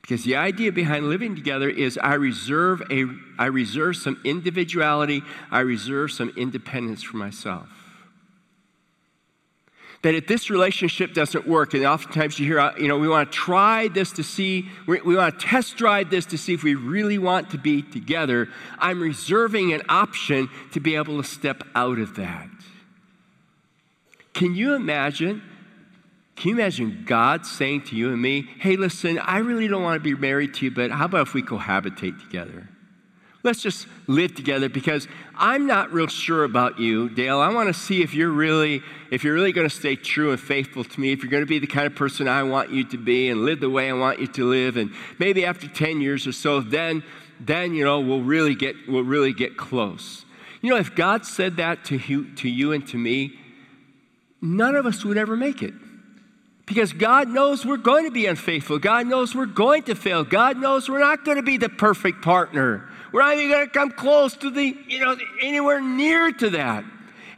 Because 0.00 0.24
the 0.24 0.36
idea 0.36 0.72
behind 0.72 1.08
living 1.08 1.36
together 1.36 1.68
is 1.68 1.96
I 1.98 2.14
reserve 2.14 2.82
a 2.90 3.04
I 3.38 3.46
reserve 3.46 3.96
some 3.96 4.20
individuality, 4.24 5.22
I 5.52 5.60
reserve 5.60 6.10
some 6.10 6.32
independence 6.36 7.02
for 7.02 7.16
myself 7.16 7.79
that 10.02 10.14
if 10.14 10.26
this 10.26 10.48
relationship 10.48 11.12
doesn't 11.12 11.46
work, 11.46 11.74
and 11.74 11.84
oftentimes 11.84 12.38
you 12.38 12.46
hear, 12.46 12.58
uh, 12.58 12.74
you 12.76 12.88
know, 12.88 12.98
we 12.98 13.06
want 13.06 13.30
to 13.30 13.36
try 13.36 13.88
this 13.88 14.12
to 14.12 14.22
see, 14.22 14.68
we, 14.86 15.00
we 15.02 15.14
want 15.14 15.38
to 15.38 15.46
test 15.46 15.76
drive 15.76 16.08
this 16.08 16.24
to 16.26 16.38
see 16.38 16.54
if 16.54 16.62
we 16.62 16.74
really 16.74 17.18
want 17.18 17.50
to 17.50 17.58
be 17.58 17.82
together, 17.82 18.48
I'm 18.78 19.00
reserving 19.00 19.74
an 19.74 19.82
option 19.88 20.48
to 20.72 20.80
be 20.80 20.96
able 20.96 21.20
to 21.22 21.28
step 21.28 21.64
out 21.74 21.98
of 21.98 22.16
that. 22.16 22.48
Can 24.32 24.54
you 24.54 24.74
imagine? 24.74 25.42
Can 26.36 26.50
you 26.50 26.54
imagine 26.54 27.04
God 27.06 27.44
saying 27.44 27.82
to 27.82 27.96
you 27.96 28.10
and 28.10 28.22
me, 28.22 28.48
hey, 28.58 28.76
listen, 28.76 29.18
I 29.18 29.38
really 29.38 29.68
don't 29.68 29.82
want 29.82 29.96
to 29.96 30.00
be 30.00 30.18
married 30.18 30.54
to 30.54 30.64
you, 30.64 30.70
but 30.70 30.90
how 30.90 31.04
about 31.04 31.28
if 31.28 31.34
we 31.34 31.42
cohabitate 31.42 32.18
together? 32.20 32.70
Let's 33.42 33.62
just 33.62 33.86
live 34.06 34.34
together 34.34 34.68
because 34.68 35.08
I'm 35.34 35.66
not 35.66 35.92
real 35.92 36.08
sure 36.08 36.44
about 36.44 36.78
you, 36.78 37.08
Dale. 37.08 37.40
I 37.40 37.48
want 37.52 37.68
to 37.68 37.74
see 37.74 38.02
if 38.02 38.12
you're 38.12 38.30
really 38.30 38.82
if 39.10 39.24
you're 39.24 39.34
really 39.34 39.52
going 39.52 39.68
to 39.68 39.74
stay 39.74 39.96
true 39.96 40.30
and 40.30 40.38
faithful 40.38 40.84
to 40.84 41.00
me, 41.00 41.12
if 41.12 41.22
you're 41.22 41.30
going 41.30 41.42
to 41.42 41.48
be 41.48 41.58
the 41.58 41.66
kind 41.66 41.86
of 41.86 41.94
person 41.94 42.28
I 42.28 42.42
want 42.42 42.70
you 42.70 42.84
to 42.84 42.98
be 42.98 43.28
and 43.28 43.44
live 43.44 43.60
the 43.60 43.70
way 43.70 43.88
I 43.88 43.94
want 43.94 44.20
you 44.20 44.26
to 44.26 44.44
live 44.48 44.76
and 44.76 44.92
maybe 45.18 45.44
after 45.46 45.66
10 45.66 46.00
years 46.00 46.26
or 46.26 46.32
so 46.32 46.60
then 46.60 47.02
then 47.40 47.72
you 47.72 47.84
know 47.84 48.00
we'll 48.00 48.22
really 48.22 48.54
get 48.54 48.76
we'll 48.86 49.04
really 49.04 49.32
get 49.32 49.56
close. 49.56 50.26
You 50.60 50.70
know, 50.70 50.76
if 50.76 50.94
God 50.94 51.24
said 51.24 51.56
that 51.56 51.84
to 51.86 51.96
you 51.96 52.34
to 52.36 52.48
you 52.48 52.72
and 52.72 52.86
to 52.88 52.98
me, 52.98 53.38
none 54.42 54.76
of 54.76 54.84
us 54.84 55.04
would 55.04 55.16
ever 55.16 55.36
make 55.36 55.62
it. 55.62 55.72
Because 56.70 56.92
God 56.92 57.28
knows 57.28 57.66
we're 57.66 57.78
going 57.78 58.04
to 58.04 58.12
be 58.12 58.26
unfaithful. 58.26 58.78
God 58.78 59.08
knows 59.08 59.34
we're 59.34 59.46
going 59.46 59.82
to 59.82 59.96
fail. 59.96 60.22
God 60.22 60.56
knows 60.56 60.88
we're 60.88 61.00
not 61.00 61.24
going 61.24 61.36
to 61.36 61.42
be 61.42 61.56
the 61.56 61.68
perfect 61.68 62.22
partner. 62.22 62.88
We're 63.10 63.22
not 63.22 63.34
even 63.34 63.50
going 63.50 63.66
to 63.66 63.72
come 63.72 63.90
close 63.90 64.36
to 64.36 64.50
the, 64.50 64.76
you 64.86 65.00
know, 65.00 65.16
anywhere 65.42 65.80
near 65.80 66.30
to 66.30 66.50
that. 66.50 66.84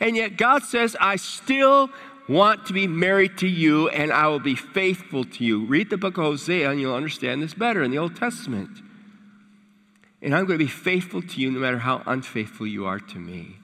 And 0.01 0.17
yet 0.17 0.37
God 0.37 0.65
says, 0.65 0.99
I 1.01 1.17
still 1.17 1.89
want 2.29 2.67
to 2.67 2.75
be 2.75 2.87
married 2.87 3.39
to 3.39 3.49
you 3.49 3.89
and 3.89 4.13
I 4.13 4.29
will 4.29 4.39
be 4.39 4.55
faithful 4.55 5.25
to 5.25 5.43
you. 5.43 5.65
Read 5.65 5.89
the 5.89 5.97
book 5.97 6.19
of 6.19 6.25
Hosea 6.25 6.71
and 6.71 6.79
you'll 6.79 6.95
understand 6.95 7.43
this 7.43 7.55
better 7.55 7.83
in 7.83 7.91
the 7.91 7.97
Old 7.97 8.15
Testament. 8.15 8.83
And 10.21 10.35
I'm 10.35 10.45
going 10.45 10.59
to 10.59 10.65
be 10.67 10.71
faithful 10.71 11.23
to 11.23 11.41
you 11.41 11.51
no 11.51 11.59
matter 11.59 11.79
how 11.79 12.03
unfaithful 12.05 12.67
you 12.67 12.85
are 12.85 13.01
to 13.01 13.19
me. 13.19 13.57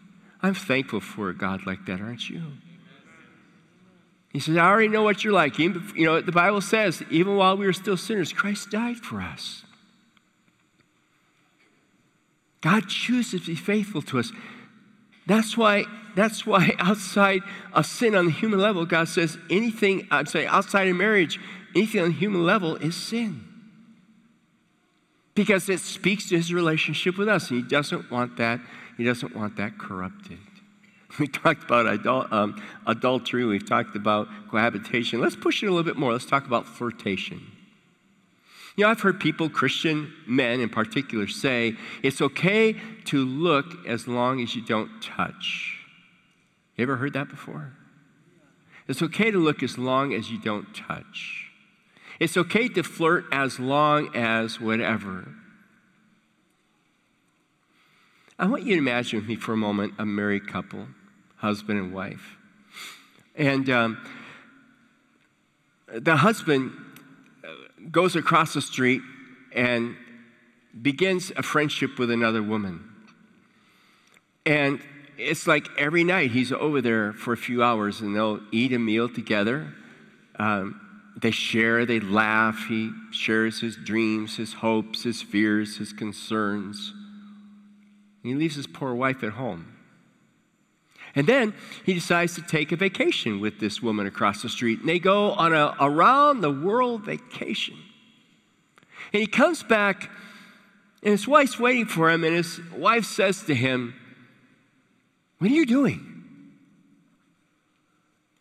I'm 0.42 0.54
thankful 0.54 1.00
for 1.00 1.28
a 1.28 1.34
God 1.34 1.66
like 1.66 1.84
that, 1.84 2.00
aren't 2.00 2.30
you? 2.30 2.40
He 4.32 4.40
says, 4.40 4.56
I 4.56 4.66
already 4.66 4.88
know 4.88 5.02
what 5.02 5.24
you're 5.24 5.32
like. 5.32 5.58
you 5.58 5.72
know, 5.96 6.20
the 6.20 6.32
Bible 6.32 6.60
says, 6.60 7.02
even 7.10 7.36
while 7.36 7.56
we 7.56 7.66
were 7.66 7.72
still 7.72 7.96
sinners, 7.96 8.32
Christ 8.32 8.70
died 8.70 8.98
for 8.98 9.20
us. 9.20 9.64
God 12.60 12.88
chooses 12.88 13.42
to 13.42 13.46
be 13.48 13.54
faithful 13.54 14.02
to 14.02 14.18
us. 14.18 14.32
That's 15.26 15.56
why, 15.56 15.84
that's 16.16 16.46
why 16.46 16.74
outside 16.78 17.42
of 17.72 17.86
sin 17.86 18.14
on 18.14 18.26
the 18.26 18.32
human 18.32 18.58
level, 18.60 18.84
God 18.84 19.08
says 19.08 19.38
anything, 19.50 20.06
I'm 20.10 20.26
saying 20.26 20.48
outside 20.48 20.88
of 20.88 20.96
marriage, 20.96 21.38
anything 21.74 22.00
on 22.02 22.08
the 22.08 22.14
human 22.14 22.44
level 22.44 22.76
is 22.76 22.96
sin. 22.96 23.44
because 25.34 25.68
it 25.68 25.78
speaks 25.78 26.28
to 26.28 26.36
his 26.36 26.52
relationship 26.52 27.16
with 27.16 27.28
us. 27.28 27.50
And 27.50 27.62
he 27.62 27.68
doesn't 27.68 28.10
want 28.10 28.36
that, 28.38 28.58
he 28.96 29.04
doesn't 29.04 29.36
want 29.36 29.56
that 29.56 29.78
corrupted. 29.78 30.38
We 31.18 31.26
talked 31.26 31.64
about 31.64 31.86
adul- 31.86 32.30
um, 32.30 32.62
adultery, 32.86 33.44
we've 33.44 33.66
talked 33.66 33.96
about 33.96 34.28
cohabitation. 34.50 35.20
Let's 35.20 35.36
push 35.36 35.62
it 35.62 35.66
a 35.66 35.70
little 35.70 35.84
bit 35.84 35.96
more. 35.96 36.12
Let's 36.12 36.26
talk 36.26 36.46
about 36.46 36.66
flirtation. 36.66 37.40
You 38.76 38.84
know, 38.84 38.90
I've 38.90 39.00
heard 39.00 39.18
people, 39.18 39.48
Christian 39.48 40.12
men 40.26 40.60
in 40.60 40.68
particular, 40.68 41.26
say 41.26 41.76
it's 42.02 42.20
okay 42.20 42.76
to 43.06 43.24
look 43.24 43.86
as 43.86 44.06
long 44.06 44.40
as 44.40 44.54
you 44.54 44.62
don't 44.62 45.02
touch. 45.02 45.78
You 46.76 46.82
ever 46.82 46.96
heard 46.96 47.14
that 47.14 47.28
before? 47.28 47.72
It's 48.86 49.02
okay 49.02 49.32
to 49.32 49.38
look 49.38 49.64
as 49.64 49.78
long 49.78 50.14
as 50.14 50.30
you 50.30 50.38
don't 50.38 50.72
touch. 50.74 51.50
It's 52.20 52.36
okay 52.36 52.68
to 52.68 52.82
flirt 52.82 53.24
as 53.32 53.58
long 53.58 54.14
as 54.14 54.60
whatever. 54.60 55.28
I 58.38 58.46
want 58.46 58.62
you 58.62 58.74
to 58.74 58.78
imagine 58.78 59.18
with 59.18 59.28
me 59.28 59.34
for 59.34 59.52
a 59.52 59.56
moment 59.56 59.94
a 59.98 60.06
married 60.06 60.46
couple, 60.46 60.86
husband 61.38 61.78
and 61.78 61.92
wife. 61.92 62.36
And 63.34 63.70
um, 63.70 63.98
the 65.92 66.16
husband 66.16 66.72
goes 67.90 68.16
across 68.16 68.54
the 68.54 68.60
street 68.60 69.00
and 69.52 69.96
begins 70.80 71.32
a 71.36 71.42
friendship 71.42 71.98
with 71.98 72.10
another 72.10 72.42
woman. 72.42 72.84
And 74.44 74.80
it's 75.16 75.46
like 75.46 75.68
every 75.76 76.04
night 76.04 76.30
he's 76.30 76.52
over 76.52 76.80
there 76.80 77.12
for 77.12 77.32
a 77.32 77.36
few 77.36 77.62
hours 77.62 78.00
and 78.00 78.14
they'll 78.14 78.40
eat 78.52 78.72
a 78.72 78.78
meal 78.78 79.08
together. 79.08 79.72
Um, 80.38 80.80
they 81.20 81.32
share, 81.32 81.84
they 81.84 81.98
laugh. 82.00 82.66
He 82.68 82.92
shares 83.10 83.60
his 83.60 83.76
dreams, 83.76 84.36
his 84.36 84.54
hopes, 84.54 85.02
his 85.02 85.20
fears, 85.20 85.78
his 85.78 85.92
concerns. 85.92 86.92
he 88.22 88.34
leaves 88.34 88.54
his 88.54 88.66
poor 88.66 88.94
wife 88.94 89.24
at 89.24 89.32
home. 89.32 89.77
And 91.18 91.26
then 91.26 91.52
he 91.84 91.94
decides 91.94 92.36
to 92.36 92.42
take 92.42 92.70
a 92.70 92.76
vacation 92.76 93.40
with 93.40 93.58
this 93.58 93.82
woman 93.82 94.06
across 94.06 94.42
the 94.42 94.48
street. 94.48 94.78
And 94.78 94.88
they 94.88 95.00
go 95.00 95.32
on 95.32 95.52
a 95.52 95.74
around 95.80 96.42
the 96.42 96.50
world 96.50 97.04
vacation. 97.04 97.74
And 99.12 99.20
he 99.20 99.26
comes 99.26 99.64
back, 99.64 100.10
and 101.02 101.10
his 101.10 101.26
wife's 101.26 101.58
waiting 101.58 101.86
for 101.86 102.08
him, 102.08 102.22
and 102.22 102.36
his 102.36 102.60
wife 102.70 103.04
says 103.04 103.42
to 103.46 103.54
him, 103.56 103.94
What 105.38 105.50
are 105.50 105.54
you 105.54 105.66
doing? 105.66 106.22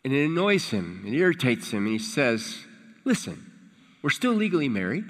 And 0.04 0.12
it 0.12 0.26
annoys 0.26 0.70
him, 0.70 1.02
it 1.04 1.14
irritates 1.14 1.72
him, 1.72 1.84
and 1.84 1.92
he 1.92 1.98
says, 1.98 2.64
Listen, 3.04 3.50
we're 4.02 4.10
still 4.10 4.34
legally 4.34 4.68
married. 4.68 5.06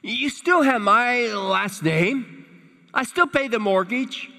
You 0.00 0.30
still 0.30 0.62
have 0.62 0.80
my 0.80 1.26
last 1.26 1.82
name. 1.82 2.46
I 2.94 3.02
still 3.02 3.26
pay 3.26 3.48
the 3.48 3.58
mortgage 3.58 4.30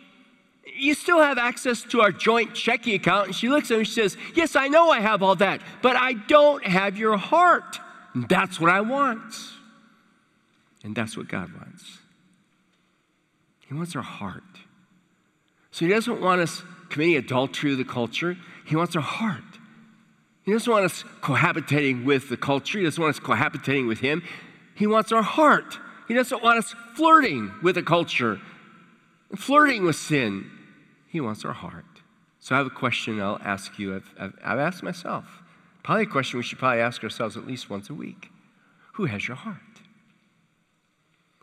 you 0.80 0.94
still 0.94 1.22
have 1.22 1.38
access 1.38 1.84
to 1.84 2.02
our 2.02 2.12
joint 2.12 2.54
checking 2.54 2.96
account. 2.96 3.28
And 3.28 3.36
she 3.36 3.50
looks 3.50 3.70
at 3.72 3.76
him 3.76 3.80
and 3.80 3.88
she 3.88 3.94
says, 3.94 4.18
Yes, 4.36 4.56
I 4.56 4.68
know 4.68 4.90
I 4.90 5.00
have 5.00 5.22
all 5.22 5.36
that, 5.36 5.62
but 5.82 5.96
I 5.96 6.14
don't 6.14 6.66
have 6.66 6.98
your 6.98 7.18
heart. 7.18 7.80
And 8.14 8.28
that's 8.28 8.60
what 8.60 8.70
I 8.70 8.82
want. 8.82 9.34
And 10.84 10.96
that's 10.96 11.18
what 11.18 11.28
God 11.28 11.52
wants. 11.54 12.00
He 13.68 13.74
wants 13.74 13.96
our 13.96 14.02
heart. 14.02 14.44
So 15.72 15.86
He 15.86 15.92
doesn't 15.92 16.22
want 16.22 16.42
us 16.42 16.64
committing 16.90 17.18
adultery 17.18 17.72
with 17.72 17.80
the 17.80 17.92
culture, 17.92 18.38
He 18.66 18.76
wants 18.76 18.96
our 18.96 19.02
heart. 19.02 19.44
He 20.44 20.54
doesn't 20.54 20.72
want 20.72 20.86
us 20.86 21.04
cohabitating 21.22 22.06
with 22.06 22.30
the 22.30 22.38
culture, 22.38 22.80
He 22.80 22.86
doesn't 22.86 23.02
want 23.02 23.16
us 23.16 23.22
cohabitating 23.22 23.88
with 23.88 24.00
Him. 24.00 24.24
He 24.76 24.88
wants 24.88 25.12
our 25.12 25.22
heart. 25.22 25.78
He 26.08 26.14
doesn't 26.14 26.42
want 26.42 26.58
us 26.58 26.74
flirting 26.96 27.52
with 27.62 27.76
the 27.76 27.84
culture, 27.84 28.40
flirting 29.36 29.86
with 29.86 29.98
sin. 29.98 30.50
He 31.10 31.20
wants 31.20 31.44
our 31.44 31.54
heart. 31.54 31.86
So 32.40 32.56
I 32.56 32.60
have 32.60 32.68
a 32.68 32.72
question 32.72 33.20
I'll 33.20 33.42
ask 33.44 33.78
you. 33.80 33.96
I've, 33.96 34.14
I've, 34.20 34.34
I've 34.46 34.60
asked 34.60 34.84
myself. 34.84 35.42
Probably 35.84 36.04
a 36.04 36.08
question 36.08 36.38
we 36.38 36.44
should 36.44 36.60
probably 36.60 36.82
ask 36.82 37.04
ourselves 37.04 37.36
at 37.36 37.48
least 37.48 37.70
once 37.70 37.90
a 37.90 37.94
week. 37.94 38.30
Who 38.94 39.06
has 39.06 39.28
your 39.28 39.38
heart? 39.38 39.58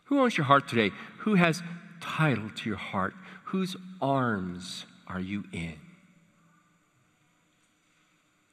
Who 0.05 0.21
owns 0.21 0.37
your 0.37 0.45
heart 0.45 0.67
today? 0.69 0.91
Who 1.19 1.35
has 1.35 1.61
title 1.99 2.49
to 2.55 2.69
your 2.69 2.77
heart? 2.77 3.13
Whose 3.45 3.75
arms 4.01 4.85
are 5.05 5.19
you 5.19 5.43
in? 5.51 5.75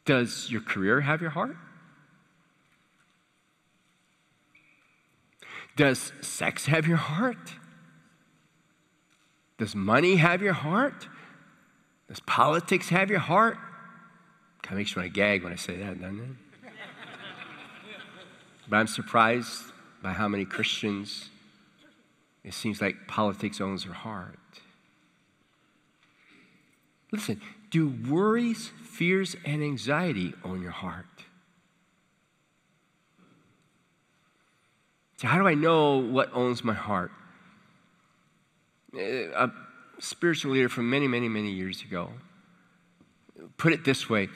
Does 0.04 0.50
your 0.50 0.60
career 0.60 1.00
have 1.00 1.20
your 1.20 1.30
heart? 1.30 1.56
Does 5.76 6.12
sex 6.20 6.66
have 6.66 6.86
your 6.86 6.96
heart? 6.96 7.52
Does 9.58 9.74
money 9.74 10.16
have 10.16 10.42
your 10.42 10.52
heart? 10.52 11.08
Does 12.08 12.20
politics 12.20 12.88
have 12.88 13.10
your 13.10 13.20
heart? 13.20 13.56
Kind 14.62 14.74
of 14.74 14.78
makes 14.78 14.96
me 14.96 15.02
want 15.02 15.14
to 15.14 15.20
gag 15.20 15.44
when 15.44 15.52
I 15.52 15.56
say 15.56 15.76
that, 15.76 16.00
doesn't 16.00 16.20
it? 16.20 16.70
but 18.68 18.76
I'm 18.76 18.86
surprised 18.86 19.72
by 20.02 20.12
how 20.12 20.26
many 20.26 20.44
Christians, 20.44 21.28
it 22.42 22.54
seems 22.54 22.80
like 22.80 23.06
politics 23.06 23.60
owns 23.60 23.84
their 23.84 23.92
heart. 23.92 24.38
Listen, 27.12 27.40
do 27.70 27.94
worries, 28.08 28.70
fears, 28.82 29.36
and 29.44 29.62
anxiety 29.62 30.34
own 30.44 30.62
your 30.62 30.72
heart? 30.72 31.06
So, 35.18 35.28
how 35.28 35.38
do 35.38 35.46
I 35.46 35.54
know 35.54 35.98
what 35.98 36.30
owns 36.32 36.64
my 36.64 36.74
heart? 36.74 37.12
A 38.96 39.50
spiritual 39.98 40.52
leader 40.52 40.68
from 40.68 40.88
many, 40.90 41.08
many, 41.08 41.28
many 41.28 41.50
years 41.50 41.82
ago 41.82 42.10
put 43.56 43.72
it 43.72 43.84
this 43.84 44.08
way, 44.08 44.28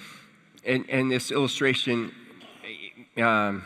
and, 0.64 0.84
and 0.88 1.10
this 1.10 1.30
illustration, 1.30 2.12
um, 3.16 3.64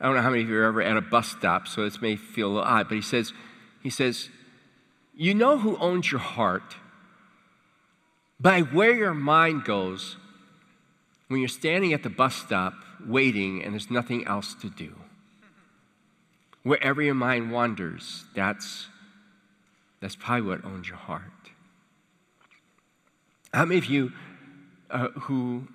I 0.00 0.06
don't 0.06 0.14
know 0.14 0.22
how 0.22 0.30
many 0.30 0.42
of 0.42 0.48
you 0.48 0.56
are 0.58 0.64
ever 0.64 0.82
at 0.82 0.96
a 0.96 1.00
bus 1.00 1.28
stop, 1.28 1.68
so 1.68 1.84
this 1.84 2.00
may 2.00 2.16
feel 2.16 2.48
a 2.48 2.52
little 2.52 2.68
odd, 2.68 2.88
but 2.88 2.94
he 2.94 3.02
says, 3.02 3.32
he 3.82 3.90
says, 3.90 4.28
you 5.14 5.34
know 5.34 5.58
who 5.58 5.76
owns 5.78 6.10
your 6.10 6.20
heart 6.20 6.76
by 8.38 8.60
where 8.60 8.94
your 8.94 9.14
mind 9.14 9.64
goes 9.64 10.16
when 11.28 11.40
you're 11.40 11.48
standing 11.48 11.92
at 11.92 12.02
the 12.02 12.10
bus 12.10 12.34
stop 12.34 12.74
waiting 13.06 13.62
and 13.62 13.72
there's 13.72 13.90
nothing 13.90 14.26
else 14.26 14.54
to 14.54 14.70
do. 14.70 14.94
Wherever 16.62 17.00
your 17.00 17.14
mind 17.14 17.50
wanders, 17.50 18.24
that's 18.34 18.88
that's 20.00 20.16
probably 20.16 20.48
what 20.48 20.64
owns 20.64 20.88
your 20.88 20.96
heart. 20.96 21.22
How 23.52 23.64
many 23.64 23.78
of 23.78 23.86
you 23.86 24.12
uh, 24.90 25.08
who, 25.08 25.66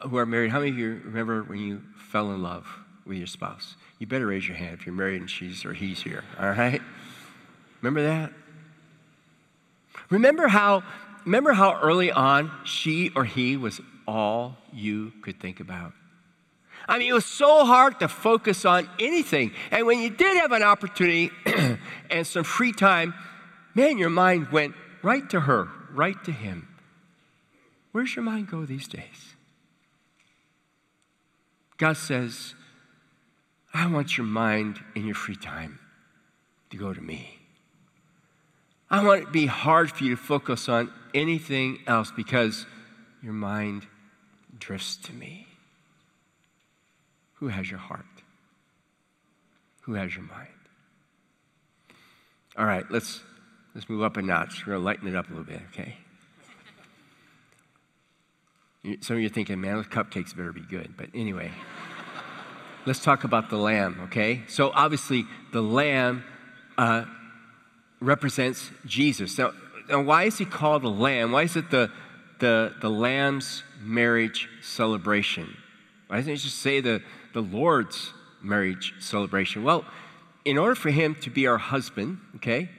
who 0.00 0.16
are 0.16 0.26
married, 0.26 0.50
how 0.50 0.58
many 0.58 0.70
of 0.70 0.78
you 0.78 1.00
remember 1.04 1.42
when 1.42 1.58
you 1.58 1.82
fell 1.96 2.30
in 2.32 2.42
love 2.42 2.66
with 3.04 3.18
your 3.18 3.26
spouse? 3.26 3.76
You 3.98 4.06
better 4.06 4.26
raise 4.26 4.46
your 4.46 4.56
hand 4.56 4.74
if 4.74 4.86
you're 4.86 4.94
married 4.94 5.20
and 5.20 5.30
she's 5.30 5.64
or 5.64 5.72
he's 5.72 6.02
here, 6.02 6.24
all 6.38 6.50
right? 6.50 6.82
Remember 7.80 8.02
that? 8.02 8.32
Remember 10.10 10.48
how, 10.48 10.82
remember 11.24 11.52
how 11.52 11.80
early 11.80 12.10
on 12.10 12.50
she 12.64 13.10
or 13.14 13.24
he 13.24 13.56
was 13.56 13.80
all 14.06 14.56
you 14.72 15.12
could 15.22 15.40
think 15.40 15.60
about? 15.60 15.92
I 16.88 16.98
mean, 16.98 17.08
it 17.08 17.14
was 17.14 17.26
so 17.26 17.64
hard 17.64 17.98
to 18.00 18.08
focus 18.08 18.64
on 18.64 18.88
anything. 18.98 19.52
And 19.70 19.86
when 19.86 20.00
you 20.00 20.10
did 20.10 20.36
have 20.38 20.52
an 20.52 20.62
opportunity 20.62 21.30
and 22.10 22.26
some 22.26 22.44
free 22.44 22.72
time, 22.72 23.14
man, 23.74 23.98
your 23.98 24.10
mind 24.10 24.52
went 24.52 24.74
right 25.02 25.28
to 25.30 25.40
her, 25.40 25.68
right 25.92 26.22
to 26.24 26.32
him. 26.32 26.68
Where's 27.92 28.14
your 28.14 28.24
mind 28.24 28.48
go 28.48 28.64
these 28.64 28.86
days? 28.88 29.34
God 31.76 31.96
says, 31.96 32.54
I 33.74 33.86
want 33.86 34.16
your 34.16 34.26
mind 34.26 34.80
in 34.94 35.06
your 35.06 35.14
free 35.14 35.36
time 35.36 35.78
to 36.70 36.76
go 36.76 36.94
to 36.94 37.00
me. 37.00 37.38
I 38.88 39.04
want 39.04 39.22
it 39.22 39.24
to 39.26 39.30
be 39.32 39.46
hard 39.46 39.90
for 39.90 40.04
you 40.04 40.10
to 40.10 40.16
focus 40.16 40.68
on 40.68 40.90
anything 41.12 41.80
else 41.86 42.12
because 42.14 42.66
your 43.22 43.32
mind 43.32 43.86
drifts 44.58 44.96
to 44.96 45.12
me. 45.12 45.46
Who 47.36 47.48
has 47.48 47.70
your 47.70 47.80
heart? 47.80 48.04
Who 49.82 49.94
has 49.94 50.14
your 50.14 50.24
mind? 50.24 50.48
All 52.56 52.64
right, 52.64 52.84
let's 52.90 53.20
let's 53.74 53.88
move 53.88 54.02
up 54.02 54.16
a 54.16 54.22
notch. 54.22 54.66
We're 54.66 54.74
gonna 54.74 54.84
lighten 54.84 55.08
it 55.08 55.14
up 55.14 55.28
a 55.28 55.30
little 55.30 55.44
bit, 55.44 55.60
okay? 55.72 55.96
Some 59.00 59.16
of 59.16 59.20
you 59.20 59.26
are 59.26 59.30
thinking, 59.30 59.60
man, 59.60 59.76
those 59.76 59.86
cupcakes 59.86 60.36
better 60.36 60.52
be 60.52 60.60
good. 60.60 60.94
But 60.96 61.08
anyway, 61.12 61.50
let's 62.86 63.02
talk 63.02 63.24
about 63.24 63.50
the 63.50 63.56
lamb, 63.56 64.00
okay? 64.04 64.42
So 64.48 64.70
obviously, 64.70 65.24
the 65.52 65.60
lamb 65.60 66.24
uh, 66.78 67.04
represents 68.00 68.70
Jesus. 68.86 69.36
Now, 69.38 69.52
now, 69.88 70.02
why 70.02 70.24
is 70.24 70.38
he 70.38 70.44
called 70.44 70.82
the 70.82 70.90
lamb? 70.90 71.32
Why 71.32 71.42
is 71.42 71.56
it 71.56 71.70
the, 71.70 71.90
the, 72.38 72.74
the 72.80 72.90
lamb's 72.90 73.62
marriage 73.80 74.48
celebration? 74.60 75.56
Why 76.08 76.16
doesn't 76.16 76.30
he 76.30 76.36
just 76.36 76.58
say 76.58 76.80
the, 76.80 77.02
the 77.36 77.42
Lord's 77.42 78.14
marriage 78.42 78.94
celebration? 78.98 79.62
Well, 79.62 79.84
in 80.46 80.56
order 80.56 80.74
for 80.74 80.88
him 80.88 81.14
to 81.16 81.28
be 81.28 81.46
our 81.46 81.58
husband, 81.58 82.16
okay, 82.36 82.70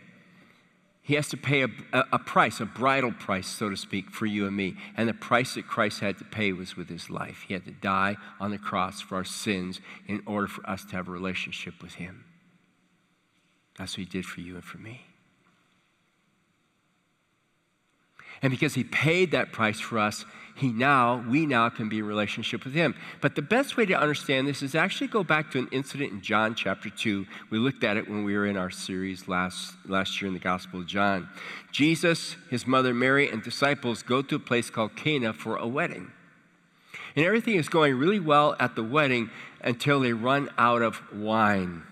he 1.03 1.13
has 1.13 1.27
to 1.29 1.37
pay 1.37 1.61
a, 1.61 1.69
a, 1.93 2.17
price, 2.17 2.59
a 2.59 2.65
bridal 2.65 3.11
price, 3.11 3.45
so 3.45 3.69
to 3.69 3.77
speak, 3.77 4.09
for 4.09 4.25
you 4.25 4.47
and 4.47 4.57
me. 4.57 4.75
And 4.97 5.07
the 5.07 5.13
price 5.13 5.53
that 5.53 5.67
Christ 5.67 5.99
had 5.99 6.17
to 6.17 6.23
pay 6.23 6.53
was 6.53 6.75
with 6.75 6.89
his 6.89 7.07
life. 7.11 7.45
He 7.47 7.53
had 7.53 7.65
to 7.65 7.71
die 7.71 8.15
on 8.39 8.49
the 8.49 8.57
cross 8.57 8.99
for 8.99 9.17
our 9.17 9.23
sins 9.23 9.79
in 10.07 10.23
order 10.25 10.47
for 10.47 10.67
us 10.67 10.83
to 10.85 10.95
have 10.95 11.07
a 11.07 11.11
relationship 11.11 11.83
with 11.83 11.93
him. 11.93 12.25
That's 13.77 13.93
what 13.93 13.99
he 13.99 14.05
did 14.05 14.25
for 14.25 14.41
you 14.41 14.55
and 14.55 14.65
for 14.65 14.79
me. 14.79 15.01
And 18.41 18.51
because 18.51 18.75
he 18.75 18.83
paid 18.83 19.31
that 19.31 19.51
price 19.51 19.79
for 19.79 19.99
us, 19.99 20.25
he 20.57 20.69
now, 20.69 21.23
we 21.29 21.45
now 21.45 21.69
can 21.69 21.87
be 21.87 21.99
in 21.99 22.05
relationship 22.05 22.63
with 22.63 22.73
him. 22.73 22.95
But 23.21 23.35
the 23.35 23.43
best 23.43 23.77
way 23.77 23.85
to 23.85 23.93
understand 23.93 24.47
this 24.47 24.63
is 24.63 24.73
actually 24.73 25.07
go 25.07 25.23
back 25.23 25.51
to 25.51 25.59
an 25.59 25.67
incident 25.71 26.11
in 26.11 26.21
John 26.21 26.55
chapter 26.55 26.89
2. 26.89 27.27
We 27.51 27.59
looked 27.59 27.83
at 27.83 27.95
it 27.95 28.09
when 28.09 28.23
we 28.23 28.35
were 28.35 28.47
in 28.47 28.57
our 28.57 28.71
series 28.71 29.27
last, 29.27 29.75
last 29.85 30.19
year 30.19 30.27
in 30.27 30.33
the 30.33 30.39
Gospel 30.39 30.79
of 30.79 30.87
John. 30.87 31.29
Jesus, 31.71 32.37
his 32.49 32.65
mother 32.65 32.91
Mary, 32.91 33.29
and 33.29 33.43
disciples 33.43 34.01
go 34.01 34.23
to 34.23 34.35
a 34.35 34.39
place 34.39 34.71
called 34.71 34.95
Cana 34.95 35.31
for 35.31 35.57
a 35.57 35.67
wedding. 35.67 36.11
And 37.15 37.23
everything 37.23 37.55
is 37.55 37.69
going 37.69 37.95
really 37.95 38.19
well 38.19 38.55
at 38.59 38.75
the 38.75 38.83
wedding 38.83 39.29
until 39.61 39.99
they 39.99 40.13
run 40.13 40.49
out 40.57 40.81
of 40.81 41.01
wine. 41.13 41.83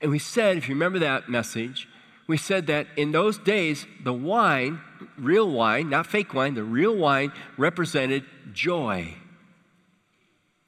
And 0.00 0.10
we 0.10 0.18
said, 0.18 0.56
if 0.56 0.70
you 0.70 0.74
remember 0.74 0.98
that 1.00 1.28
message, 1.28 1.86
we 2.30 2.36
said 2.36 2.68
that 2.68 2.86
in 2.96 3.10
those 3.10 3.38
days, 3.38 3.86
the 4.04 4.12
wine, 4.12 4.80
real 5.18 5.50
wine, 5.50 5.90
not 5.90 6.06
fake 6.06 6.32
wine, 6.32 6.54
the 6.54 6.62
real 6.62 6.94
wine 6.96 7.32
represented 7.58 8.24
joy. 8.52 9.14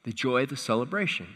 The 0.03 0.13
joy 0.13 0.43
of 0.43 0.49
the 0.49 0.57
celebration. 0.57 1.29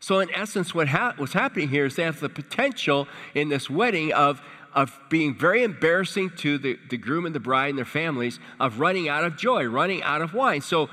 So, 0.00 0.20
in 0.20 0.32
essence, 0.34 0.74
what 0.74 0.88
ha- 0.88 1.12
what's 1.18 1.34
happening 1.34 1.68
here 1.68 1.84
is 1.84 1.96
they 1.96 2.04
have 2.04 2.18
the 2.18 2.30
potential 2.30 3.08
in 3.34 3.50
this 3.50 3.68
wedding 3.68 4.10
of, 4.14 4.40
of 4.74 4.98
being 5.10 5.34
very 5.34 5.62
embarrassing 5.62 6.30
to 6.38 6.56
the, 6.56 6.78
the 6.88 6.96
groom 6.96 7.26
and 7.26 7.34
the 7.34 7.40
bride 7.40 7.68
and 7.68 7.78
their 7.78 7.84
families, 7.84 8.40
of 8.58 8.80
running 8.80 9.06
out 9.06 9.24
of 9.24 9.36
joy, 9.36 9.66
running 9.66 10.02
out 10.02 10.22
of 10.22 10.32
wine. 10.32 10.62
So, 10.62 10.88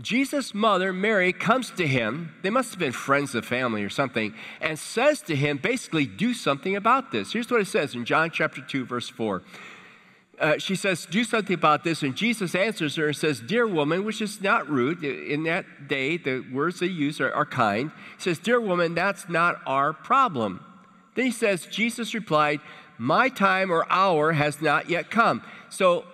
Jesus' 0.00 0.54
mother, 0.54 0.92
Mary, 0.92 1.32
comes 1.32 1.70
to 1.72 1.86
him. 1.86 2.34
They 2.42 2.50
must 2.50 2.70
have 2.70 2.78
been 2.78 2.92
friends 2.92 3.34
of 3.34 3.44
family 3.44 3.82
or 3.82 3.88
something, 3.88 4.34
and 4.60 4.78
says 4.78 5.20
to 5.22 5.34
him, 5.34 5.58
basically, 5.58 6.06
do 6.06 6.34
something 6.34 6.76
about 6.76 7.10
this. 7.10 7.32
Here's 7.32 7.50
what 7.50 7.60
it 7.60 7.66
says 7.66 7.94
in 7.94 8.04
John 8.04 8.30
chapter 8.30 8.60
2, 8.60 8.84
verse 8.86 9.08
4. 9.08 9.42
Uh, 10.40 10.58
she 10.58 10.76
says, 10.76 11.04
Do 11.06 11.24
something 11.24 11.54
about 11.54 11.82
this. 11.82 12.02
And 12.02 12.14
Jesus 12.14 12.54
answers 12.54 12.94
her 12.96 13.08
and 13.08 13.16
says, 13.16 13.40
Dear 13.40 13.66
woman, 13.66 14.04
which 14.04 14.22
is 14.22 14.40
not 14.40 14.68
rude. 14.68 15.02
In 15.02 15.42
that 15.44 15.88
day, 15.88 16.16
the 16.16 16.44
words 16.52 16.80
they 16.80 16.86
use 16.86 17.20
are, 17.20 17.32
are 17.32 17.44
kind. 17.44 17.90
He 18.16 18.22
says, 18.22 18.38
Dear 18.38 18.60
woman, 18.60 18.94
that's 18.94 19.28
not 19.28 19.60
our 19.66 19.92
problem. 19.92 20.64
Then 21.16 21.26
he 21.26 21.32
says, 21.32 21.66
Jesus 21.66 22.14
replied, 22.14 22.60
My 22.98 23.28
time 23.28 23.72
or 23.72 23.90
hour 23.90 24.32
has 24.32 24.62
not 24.62 24.88
yet 24.88 25.10
come. 25.10 25.42
So, 25.70 26.04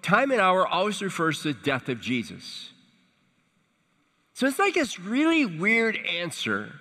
time 0.00 0.30
and 0.30 0.40
hour 0.40 0.66
always 0.66 1.02
refers 1.02 1.42
to 1.42 1.52
the 1.52 1.60
death 1.60 1.90
of 1.90 2.00
Jesus. 2.00 2.70
So 4.34 4.48
it's 4.48 4.58
like 4.58 4.74
this 4.74 4.98
really 4.98 5.46
weird 5.46 5.96
answer 5.96 6.72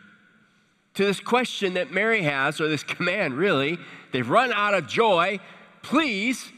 to 0.95 1.05
this 1.05 1.19
question 1.19 1.75
that 1.75 1.91
Mary 1.91 2.23
has, 2.23 2.59
or 2.59 2.67
this 2.67 2.83
command, 2.83 3.35
really. 3.35 3.77
They've 4.11 4.27
run 4.27 4.51
out 4.51 4.73
of 4.73 4.87
joy. 4.87 5.39
Please 5.83 6.51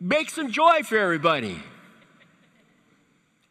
make 0.00 0.28
some 0.30 0.50
joy 0.50 0.82
for 0.82 0.98
everybody. 0.98 1.58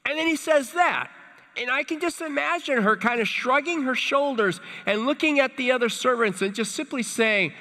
And 0.05 0.19
then 0.19 0.27
he 0.27 0.35
says 0.35 0.73
that. 0.73 1.09
And 1.57 1.71
I 1.71 1.83
can 1.83 2.01
just 2.01 2.19
imagine 2.19 2.81
her 2.83 2.97
kind 2.97 3.21
of 3.21 3.27
shrugging 3.29 3.83
her 3.83 3.95
shoulders 3.95 4.59
and 4.85 5.05
looking 5.05 5.39
at 5.39 5.55
the 5.55 5.71
other 5.71 5.87
servants 5.87 6.41
and 6.41 6.53
just 6.53 6.75
simply 6.75 7.01
saying, 7.01 7.53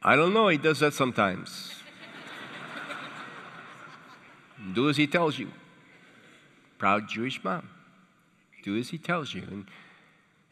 I 0.00 0.14
don't 0.14 0.32
know, 0.32 0.46
he 0.46 0.56
does 0.56 0.78
that 0.78 0.94
sometimes. 0.94 1.74
Do 4.74 4.88
as 4.88 4.96
he 4.96 5.08
tells 5.08 5.38
you. 5.38 5.50
Proud 6.78 7.08
Jewish 7.08 7.42
mom. 7.42 7.68
Do 8.62 8.76
as 8.76 8.90
he 8.90 8.98
tells 8.98 9.34
you. 9.34 9.42
And, 9.50 9.66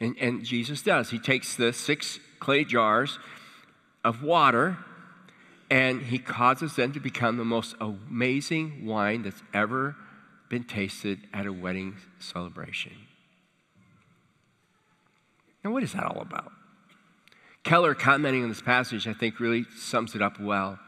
and, 0.01 0.17
and 0.19 0.45
Jesus 0.45 0.83
does. 0.83 1.11
He 1.11 1.19
takes 1.19 1.57
the 1.57 1.73
six 1.73 2.21
clay 2.41 2.65
jars 2.65 3.19
of 4.05 4.23
water 4.23 4.79
and 5.71 6.03
he 6.03 6.19
causes 6.19 6.77
them 6.77 6.93
to 6.93 7.01
become 7.01 7.37
the 7.37 7.45
most 7.45 7.75
amazing 7.81 8.87
wine 8.87 9.23
that's 9.23 9.43
ever 9.53 9.97
been 10.49 10.65
tasted 10.65 11.21
at 11.35 11.47
a 11.47 11.53
wedding 11.53 11.97
celebration. 12.19 12.93
Now, 15.63 15.73
what 15.73 15.83
is 15.83 15.93
that 15.93 16.05
all 16.05 16.23
about? 16.23 16.53
Keller, 17.65 17.95
commenting 17.95 18.45
on 18.45 18.49
this 18.49 18.63
passage, 18.63 19.07
I 19.07 19.13
think 19.13 19.41
really 19.41 19.67
sums 19.77 20.15
it 20.15 20.23
up 20.23 20.41
well. 20.41 20.79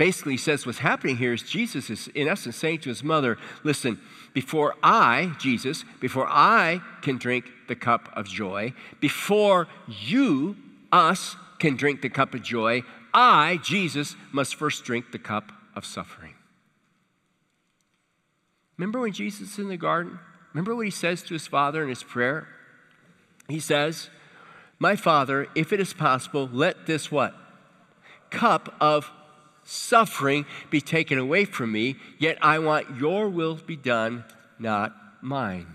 Basically, 0.00 0.32
he 0.32 0.38
says 0.38 0.64
what's 0.64 0.78
happening 0.78 1.18
here 1.18 1.34
is 1.34 1.42
Jesus 1.42 1.90
is, 1.90 2.08
in 2.14 2.26
essence, 2.26 2.56
saying 2.56 2.78
to 2.78 2.88
his 2.88 3.04
mother, 3.04 3.36
Listen, 3.64 4.00
before 4.32 4.74
I, 4.82 5.34
Jesus, 5.38 5.84
before 6.00 6.26
I 6.26 6.80
can 7.02 7.18
drink 7.18 7.44
the 7.68 7.76
cup 7.76 8.08
of 8.14 8.26
joy, 8.26 8.72
before 8.98 9.68
you, 9.86 10.56
us, 10.90 11.36
can 11.58 11.76
drink 11.76 12.00
the 12.00 12.08
cup 12.08 12.32
of 12.34 12.42
joy, 12.42 12.82
I, 13.12 13.58
Jesus, 13.62 14.16
must 14.32 14.54
first 14.54 14.84
drink 14.84 15.12
the 15.12 15.18
cup 15.18 15.52
of 15.76 15.84
suffering. 15.84 16.32
Remember 18.78 19.00
when 19.00 19.12
Jesus 19.12 19.52
is 19.52 19.58
in 19.58 19.68
the 19.68 19.76
garden? 19.76 20.18
Remember 20.54 20.74
what 20.74 20.86
he 20.86 20.90
says 20.90 21.22
to 21.24 21.34
his 21.34 21.46
father 21.46 21.82
in 21.82 21.90
his 21.90 22.02
prayer? 22.02 22.48
He 23.48 23.60
says, 23.60 24.08
My 24.78 24.96
father, 24.96 25.48
if 25.54 25.74
it 25.74 25.78
is 25.78 25.92
possible, 25.92 26.48
let 26.50 26.86
this 26.86 27.12
what? 27.12 27.34
Cup 28.30 28.74
of 28.80 29.12
suffering 29.70 30.44
be 30.68 30.80
taken 30.80 31.18
away 31.18 31.44
from 31.44 31.72
me, 31.72 31.96
yet 32.18 32.38
I 32.42 32.58
want 32.58 32.98
your 32.98 33.28
will 33.28 33.56
to 33.56 33.64
be 33.64 33.76
done, 33.76 34.24
not 34.58 34.94
mine. 35.22 35.66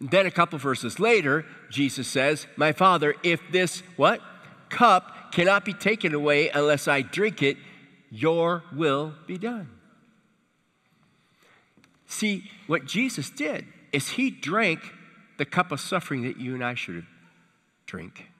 And 0.00 0.10
then 0.10 0.26
a 0.26 0.30
couple 0.30 0.58
verses 0.58 0.98
later, 0.98 1.44
Jesus 1.70 2.08
says, 2.08 2.46
My 2.56 2.72
Father, 2.72 3.14
if 3.22 3.40
this 3.50 3.82
what? 3.96 4.20
Cup 4.68 5.32
cannot 5.32 5.64
be 5.64 5.74
taken 5.74 6.14
away 6.14 6.48
unless 6.48 6.88
I 6.88 7.02
drink 7.02 7.42
it, 7.42 7.56
your 8.10 8.64
will 8.74 9.14
be 9.26 9.38
done. 9.38 9.68
See, 12.06 12.50
what 12.66 12.86
Jesus 12.86 13.30
did 13.30 13.66
is 13.92 14.10
he 14.10 14.30
drank 14.30 14.80
the 15.38 15.44
cup 15.44 15.72
of 15.72 15.80
suffering 15.80 16.22
that 16.22 16.38
you 16.38 16.54
and 16.54 16.64
I 16.64 16.74
should 16.74 17.06
drink. 17.86 18.31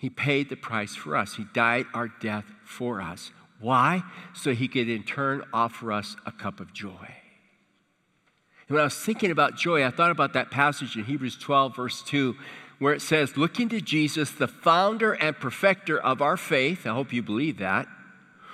He 0.00 0.08
paid 0.08 0.48
the 0.48 0.56
price 0.56 0.96
for 0.96 1.14
us. 1.14 1.34
He 1.34 1.44
died 1.52 1.84
our 1.92 2.08
death 2.08 2.46
for 2.64 3.02
us. 3.02 3.32
Why? 3.60 4.02
So 4.32 4.54
he 4.54 4.66
could 4.66 4.88
in 4.88 5.02
turn 5.02 5.44
offer 5.52 5.92
us 5.92 6.16
a 6.24 6.32
cup 6.32 6.58
of 6.58 6.72
joy. 6.72 7.16
And 8.66 8.70
when 8.70 8.80
I 8.80 8.84
was 8.84 8.96
thinking 8.96 9.30
about 9.30 9.58
joy, 9.58 9.84
I 9.84 9.90
thought 9.90 10.10
about 10.10 10.32
that 10.32 10.50
passage 10.50 10.96
in 10.96 11.04
Hebrews 11.04 11.36
12, 11.36 11.76
verse 11.76 12.02
2, 12.02 12.34
where 12.78 12.94
it 12.94 13.02
says, 13.02 13.36
Looking 13.36 13.68
to 13.68 13.82
Jesus, 13.82 14.30
the 14.30 14.48
founder 14.48 15.12
and 15.12 15.38
perfecter 15.38 16.00
of 16.00 16.22
our 16.22 16.38
faith, 16.38 16.86
I 16.86 16.94
hope 16.94 17.12
you 17.12 17.22
believe 17.22 17.58
that, 17.58 17.86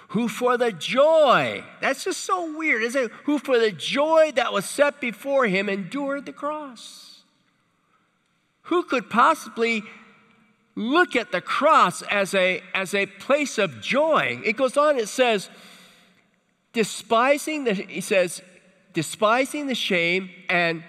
who 0.08 0.26
for 0.26 0.56
the 0.56 0.72
joy, 0.72 1.62
that's 1.80 2.02
just 2.02 2.24
so 2.24 2.56
weird, 2.58 2.82
isn't 2.82 3.04
it? 3.04 3.12
Who 3.26 3.38
for 3.38 3.60
the 3.60 3.70
joy 3.70 4.32
that 4.34 4.52
was 4.52 4.64
set 4.64 5.00
before 5.00 5.46
him 5.46 5.68
endured 5.68 6.26
the 6.26 6.32
cross. 6.32 7.22
Who 8.62 8.82
could 8.82 9.08
possibly 9.08 9.84
look 10.76 11.16
at 11.16 11.32
the 11.32 11.40
cross 11.40 12.02
as 12.02 12.34
a, 12.34 12.62
as 12.74 12.94
a 12.94 13.06
place 13.06 13.58
of 13.58 13.80
joy. 13.80 14.40
It 14.44 14.56
goes 14.56 14.76
on, 14.76 14.98
it 14.98 15.08
says, 15.08 15.48
despising 16.72 17.64
the, 17.64 17.74
he 17.74 18.02
says, 18.02 18.42
despising 18.92 19.66
the 19.66 19.74
shame 19.74 20.30
and 20.48 20.84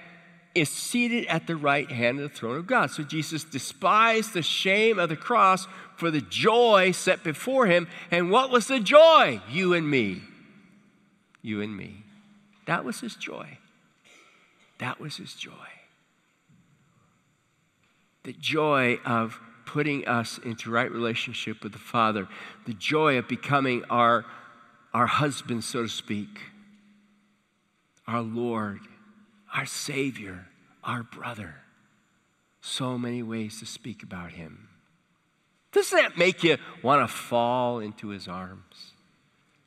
is 0.54 0.70
seated 0.70 1.26
at 1.28 1.48
the 1.48 1.56
right 1.56 1.90
hand 1.90 2.20
of 2.20 2.30
the 2.30 2.38
throne 2.38 2.58
of 2.58 2.68
God. 2.68 2.92
So 2.92 3.04
Jesus 3.04 3.44
despised 3.44 4.34
the 4.34 4.42
shame 4.42 5.00
of 5.00 5.10
the 5.10 5.16
cross 5.16 5.68
for 5.96 6.12
the 6.12 6.22
joy 6.22 6.92
set 6.92 7.24
before 7.24 7.68
him. 7.68 7.88
And 8.12 8.30
what 8.30 8.52
was 8.52 8.68
the 8.68 8.80
joy? 8.80 9.42
You 9.50 9.74
and 9.74 9.90
me. 9.90 10.22
You 11.42 11.62
and 11.62 11.76
me. 11.76 12.04
That 12.66 12.84
was 12.84 13.00
his 13.00 13.16
joy. 13.16 13.58
That 14.80 15.00
was 15.00 15.18
his 15.18 15.34
joy. 15.34 15.52
The 18.24 18.34
joy 18.34 19.00
of 19.06 19.40
putting 19.68 20.08
us 20.08 20.40
into 20.40 20.72
right 20.72 20.90
relationship 20.90 21.62
with 21.62 21.74
the 21.74 21.78
Father, 21.78 22.28
the 22.66 22.74
joy 22.74 23.18
of 23.18 23.28
becoming 23.28 23.84
our, 23.90 24.26
our 24.94 25.06
husband, 25.06 25.64
so 25.64 25.84
to 25.84 25.90
speak, 25.90 26.40
our 28.08 28.22
Lord, 28.22 28.80
our 29.54 29.66
Savior, 29.66 30.48
our 30.84 31.04
brother. 31.04 31.56
So 32.62 32.98
many 32.98 33.22
ways 33.22 33.60
to 33.60 33.66
speak 33.66 34.02
about 34.02 34.32
Him. 34.32 34.70
Doesn't 35.74 35.98
that 35.98 36.18
make 36.18 36.44
you 36.44 36.58
want 36.82 37.08
to 37.08 37.14
fall 37.14 37.80
into 37.80 38.08
His 38.08 38.28
arms? 38.28 38.94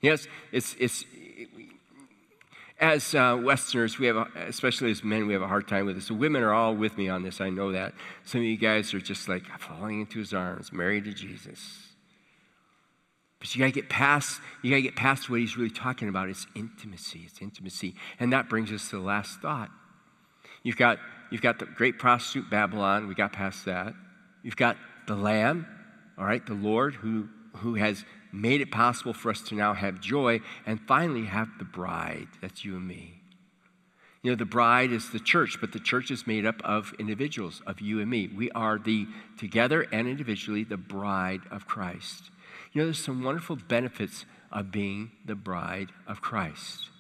Yes, 0.01 0.27
it's, 0.51 0.75
it's, 0.79 1.05
as 2.81 3.15
uh, 3.15 3.39
Westerners, 3.41 3.99
we 3.99 4.07
have, 4.07 4.17
a, 4.17 4.27
especially 4.49 4.91
as 4.91 5.05
men, 5.05 5.27
we 5.27 5.35
have 5.35 5.43
a 5.43 5.49
hard 5.49 5.69
time 5.69 5.85
with 5.85 5.97
this. 5.97 6.09
The 6.09 6.15
women 6.15 6.43
are 6.43 6.53
all 6.53 6.75
with 6.75 6.97
me 6.97 7.09
on 7.11 7.23
this. 7.23 7.41
I 7.41 7.51
know 7.51 7.73
that. 7.73 7.93
Some 8.25 8.41
of 8.41 8.47
you 8.47 8.57
guys 8.57 8.95
are 8.95 9.01
just 9.01 9.29
like 9.29 9.45
falling 9.59 10.01
into 10.01 10.19
his 10.19 10.33
arms, 10.33 10.73
married 10.73 11.05
to 11.05 11.13
Jesus. 11.13 11.89
But 13.39 13.55
you 13.55 13.59
gotta 13.59 13.73
get 13.73 13.89
past, 13.89 14.41
you 14.63 14.71
gotta 14.71 14.83
get 14.83 14.97
past 14.97 15.29
what 15.29 15.41
he's 15.41 15.57
really 15.57 15.71
talking 15.71 16.09
about. 16.09 16.29
It's 16.29 16.47
intimacy. 16.55 17.23
It's 17.27 17.41
intimacy. 17.43 17.95
And 18.19 18.33
that 18.33 18.49
brings 18.49 18.73
us 18.73 18.89
to 18.91 18.97
the 18.97 19.03
last 19.03 19.41
thought. 19.41 19.71
You've 20.63 20.77
got, 20.77 20.99
you've 21.31 21.43
got 21.43 21.59
the 21.59 21.67
great 21.67 21.99
prostitute 21.99 22.51
Babylon, 22.51 23.09
we 23.09 23.15
got 23.15 23.33
past 23.33 23.67
that. 23.67 23.95
You've 24.43 24.57
got 24.57 24.77
the 25.07 25.17
Lamb, 25.17 25.67
all 26.19 26.25
right, 26.25 26.45
the 26.45 26.55
Lord 26.55 26.95
who, 26.95 27.29
who 27.57 27.75
has 27.75 28.05
made 28.33 28.61
it 28.61 28.71
possible 28.71 29.13
for 29.13 29.31
us 29.31 29.41
to 29.43 29.55
now 29.55 29.75
have 29.75 30.01
joy 30.01 30.41
and 30.67 30.81
finally 30.81 31.27
have 31.27 31.49
the 31.59 31.65
bride. 31.65 32.29
That's 32.41 32.65
you 32.65 32.77
and 32.77 32.87
me. 32.87 33.21
You 34.23 34.31
know, 34.31 34.37
the 34.37 34.45
bride 34.45 34.93
is 34.93 35.11
the 35.11 35.19
church, 35.19 35.59
but 35.61 35.73
the 35.73 35.81
church 35.81 36.11
is 36.11 36.27
made 36.27 36.45
up 36.45 36.61
of 36.63 36.93
individuals, 36.99 37.63
of 37.67 37.81
you 37.81 38.01
and 38.01 38.11
me. 38.11 38.29
We 38.29 38.51
are 38.51 38.79
the, 38.79 39.07
together 39.39 39.87
and 39.93 40.07
individually, 40.07 40.63
the 40.63 40.77
bride 40.77 41.41
of 41.51 41.67
Christ. 41.67 42.31
You 42.73 42.81
know, 42.81 42.87
there's 42.87 43.03
some 43.03 43.23
wonderful 43.25 43.57
benefits 43.57 44.27
of 44.53 44.71
being 44.71 45.13
the 45.25 45.35
bride 45.35 45.89
of 46.07 46.21
Christ. 46.21 46.91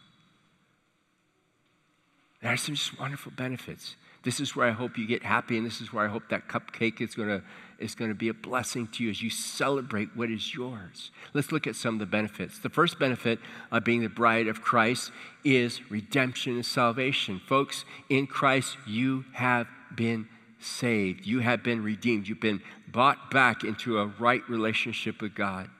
There 2.40 2.50
are 2.50 2.56
some 2.56 2.74
just 2.74 2.98
wonderful 2.98 3.32
benefits. 3.32 3.96
This 4.22 4.38
is 4.38 4.54
where 4.54 4.68
I 4.68 4.72
hope 4.72 4.98
you 4.98 5.06
get 5.06 5.22
happy, 5.22 5.56
and 5.56 5.66
this 5.66 5.80
is 5.80 5.92
where 5.92 6.04
I 6.04 6.09
hope 6.09 6.28
that 6.28 6.48
cupcake 6.48 7.00
is 7.00 7.14
to 7.14 7.42
is 7.78 7.94
to 7.94 8.14
be 8.14 8.28
a 8.28 8.35
blessing 8.35 8.87
to 8.88 9.02
you 9.02 9.09
as 9.09 9.22
you 9.22 9.30
celebrate 9.30 10.11
what 10.14 10.30
is 10.30 10.54
yours. 10.54 11.11
Let's 11.33 11.50
look 11.50 11.66
at 11.66 11.74
some 11.74 11.94
of 11.94 12.00
the 12.00 12.06
benefits. 12.06 12.59
The 12.59 12.68
first 12.68 12.98
benefit 12.98 13.38
of 13.72 13.85
being 13.85 14.02
the 14.02 14.09
bride 14.11 14.48
of 14.48 14.61
Christ 14.61 15.11
is 15.44 15.90
redemption 15.90 16.56
and 16.56 16.66
salvation. 16.66 17.40
Folks, 17.46 17.87
in 18.11 18.26
Christ, 18.26 18.76
you 18.87 19.24
have 19.33 19.66
been 19.94 20.28
saved, 20.61 21.26
you 21.26 21.38
have 21.40 21.62
been 21.62 21.83
redeemed, 21.83 22.28
you've 22.28 22.38
been 22.38 22.61
bought 22.87 23.30
back 23.30 23.64
into 23.64 23.98
a 23.98 24.06
right 24.06 24.46
relationship 24.46 25.22
with 25.22 25.35
God. 25.35 25.70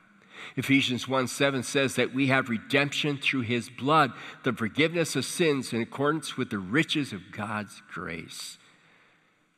Ephesians 0.57 1.09
1 1.09 1.29
7 1.29 1.63
says 1.63 1.95
that 1.97 2.15
we 2.15 2.29
have 2.29 2.49
redemption 2.49 3.19
through 3.19 3.43
his 3.43 3.69
blood, 3.69 4.13
the 4.45 4.53
forgiveness 4.53 5.17
of 5.17 5.25
sins 5.25 5.73
in 5.73 5.81
accordance 5.81 6.37
with 6.37 6.51
the 6.51 6.59
riches 6.59 7.13
of 7.13 7.33
God's 7.33 7.83
grace. 7.93 8.59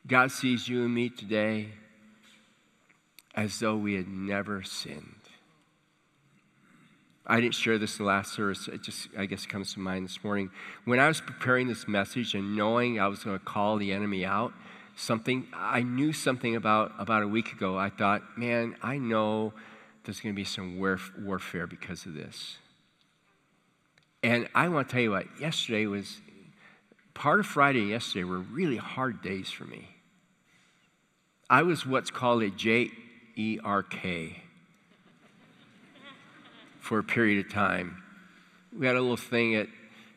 God 0.06 0.30
sees 0.30 0.68
you 0.68 0.84
and 0.84 0.94
me 0.94 1.08
today 1.08 1.68
as 3.34 3.58
though 3.60 3.76
we 3.76 3.94
had 3.94 4.08
never 4.08 4.62
sinned. 4.62 5.16
I 7.26 7.40
didn't 7.40 7.54
share 7.54 7.78
this 7.78 7.98
in 7.98 8.04
the 8.04 8.08
last 8.08 8.32
service. 8.32 8.66
It 8.66 8.82
just, 8.82 9.08
I 9.16 9.26
guess, 9.26 9.46
comes 9.46 9.74
to 9.74 9.80
mind 9.80 10.04
this 10.04 10.22
morning. 10.24 10.50
When 10.84 10.98
I 10.98 11.06
was 11.06 11.20
preparing 11.20 11.68
this 11.68 11.86
message 11.86 12.34
and 12.34 12.56
knowing 12.56 12.98
I 12.98 13.06
was 13.06 13.22
going 13.22 13.38
to 13.38 13.44
call 13.44 13.76
the 13.76 13.92
enemy 13.92 14.24
out, 14.24 14.52
something 14.96 15.46
I 15.54 15.82
knew 15.82 16.12
something 16.12 16.56
about 16.56 16.92
about 16.98 17.22
a 17.22 17.28
week 17.28 17.52
ago. 17.52 17.78
I 17.78 17.90
thought, 17.90 18.22
man, 18.36 18.76
I 18.82 18.98
know 18.98 19.52
there's 20.04 20.20
going 20.20 20.34
to 20.34 20.36
be 20.36 20.44
some 20.44 20.78
warf- 20.78 21.12
warfare 21.18 21.66
because 21.66 22.06
of 22.06 22.14
this. 22.14 22.58
And 24.22 24.48
I 24.54 24.68
want 24.68 24.88
to 24.88 24.92
tell 24.92 25.02
you 25.02 25.10
what. 25.12 25.26
Yesterday 25.40 25.86
was 25.86 26.20
part 27.14 27.40
of 27.40 27.46
Friday. 27.46 27.80
and 27.80 27.88
Yesterday 27.90 28.24
were 28.24 28.38
really 28.38 28.76
hard 28.76 29.22
days 29.22 29.50
for 29.50 29.64
me. 29.64 29.88
I 31.50 31.62
was 31.62 31.84
what's 31.84 32.10
called 32.10 32.42
a 32.42 32.50
J 32.50 32.90
E 33.36 33.58
R 33.62 33.82
K 33.82 34.42
for 36.80 36.98
a 36.98 37.02
period 37.02 37.44
of 37.44 37.52
time. 37.52 38.02
We 38.76 38.86
had 38.86 38.96
a 38.96 39.00
little 39.00 39.16
thing 39.16 39.54
that 39.54 39.68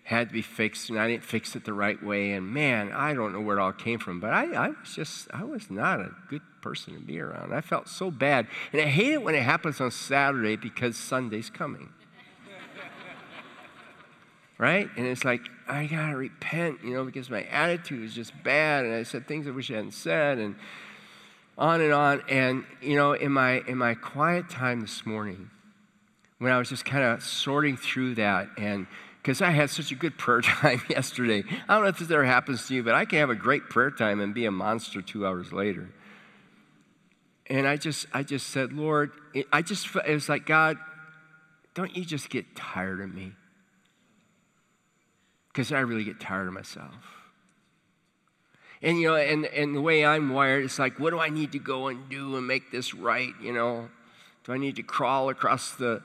had 0.06 0.30
to 0.30 0.34
be 0.34 0.44
fixed, 0.44 0.92
and 0.92 1.00
I 1.00 1.08
didn't 1.08 1.24
fix 1.24 1.56
it 1.56 1.66
the 1.66 1.74
right 1.74 2.02
way. 2.02 2.34
And 2.34 2.48
man, 2.48 2.92
I 2.92 3.16
don't 3.16 3.34
know 3.34 3.42
where 3.42 3.58
it 3.58 3.62
all 3.62 3.74
came 3.74 3.98
from, 3.98 4.20
but 4.20 4.32
I, 4.32 4.54
I 4.54 4.68
was 4.70 4.94
just, 4.94 5.28
I 5.34 5.44
was 5.44 5.72
not 5.72 6.00
a 6.00 6.12
good 6.30 6.44
person 6.62 6.94
to 6.94 7.00
be 7.00 7.20
around. 7.20 7.56
I 7.56 7.62
felt 7.62 7.88
so 7.88 8.12
bad. 8.12 8.48
And 8.72 8.80
I 8.80 8.86
hate 8.86 9.14
it 9.14 9.24
when 9.24 9.34
it 9.34 9.42
happens 9.42 9.82
on 9.82 9.90
Saturday 9.90 10.58
because 10.58 10.96
Sunday's 10.96 11.50
coming. 11.50 11.90
right? 14.60 14.88
And 14.96 15.08
it's 15.08 15.26
like, 15.26 15.42
I 15.68 15.88
gotta 15.88 16.16
repent, 16.16 16.84
you 16.84 16.94
know, 16.94 17.04
because 17.04 17.32
my 17.32 17.42
attitude 17.46 18.04
is 18.04 18.14
just 18.14 18.32
bad, 18.44 18.86
and 18.86 18.94
I 18.94 19.02
said 19.02 19.28
things 19.28 19.48
I 19.48 19.52
wish 19.52 19.72
I 19.72 19.78
hadn't 19.78 19.94
said, 19.94 20.38
and 20.38 20.56
on 21.58 21.82
and 21.82 21.92
on. 21.92 22.22
And, 22.30 22.64
you 22.80 22.96
know, 22.96 23.14
in 23.14 23.32
my, 23.32 23.62
in 23.68 23.80
my 23.80 23.96
quiet 23.96 24.52
time 24.52 24.82
this 24.82 25.04
morning, 25.04 25.50
when 26.38 26.52
I 26.52 26.60
was 26.60 26.70
just 26.70 26.86
kind 26.86 27.04
of 27.04 27.24
sorting 27.24 27.76
through 27.76 28.16
that, 28.16 28.50
and 28.56 28.86
because 29.26 29.42
I 29.42 29.50
had 29.50 29.72
such 29.72 29.92
a 29.92 29.96
good 29.96 30.20
prayer 30.20 30.42
time 30.44 30.84
yesterday. 30.88 31.44
I 31.68 31.74
don't 31.74 31.84
know 31.84 31.90
if 31.90 31.98
this 31.98 32.12
ever 32.12 32.26
happens 32.26 32.68
to 32.68 32.76
you, 32.76 32.84
but 32.84 32.94
I 32.94 33.06
can 33.06 33.18
have 33.18 33.32
a 33.32 33.36
great 33.36 33.70
prayer 33.70 33.90
time 33.90 34.22
and 34.22 34.36
be 34.36 34.46
a 34.46 34.52
monster 34.52 35.02
two 35.02 35.26
hours 35.26 35.52
later. 35.52 35.90
And 37.48 37.68
I 37.68 37.78
just, 37.78 38.06
I 38.14 38.22
just 38.22 38.48
said, 38.50 38.72
Lord, 38.72 39.14
I 39.52 39.64
just, 39.64 39.88
it 39.96 40.14
was 40.14 40.30
like, 40.30 40.46
God, 40.46 40.78
don't 41.74 41.98
you 41.98 42.06
just 42.06 42.30
get 42.30 42.56
tired 42.56 43.02
of 43.02 43.16
me? 43.16 43.32
Because 45.48 45.72
I 45.72 45.80
really 45.80 46.04
get 46.04 46.20
tired 46.20 46.48
of 46.48 46.54
myself. 46.54 46.94
And, 48.84 49.00
you 49.00 49.08
know, 49.08 49.16
and, 49.16 49.46
and 49.48 49.76
the 49.76 49.82
way 49.82 50.06
I'm 50.06 50.34
wired, 50.34 50.66
it's 50.66 50.78
like, 50.78 51.00
what 51.00 51.10
do 51.10 51.20
I 51.20 51.30
need 51.30 51.54
to 51.54 51.60
go 51.60 51.88
and 51.88 52.10
do 52.10 52.38
and 52.38 52.46
make 52.46 52.72
this 52.72 52.94
right, 52.94 53.34
you 53.42 53.54
know? 53.54 53.90
Do 54.44 54.54
I 54.54 54.58
need 54.58 54.76
to 54.76 54.84
crawl 54.84 55.30
across 55.30 55.72
the, 55.72 56.04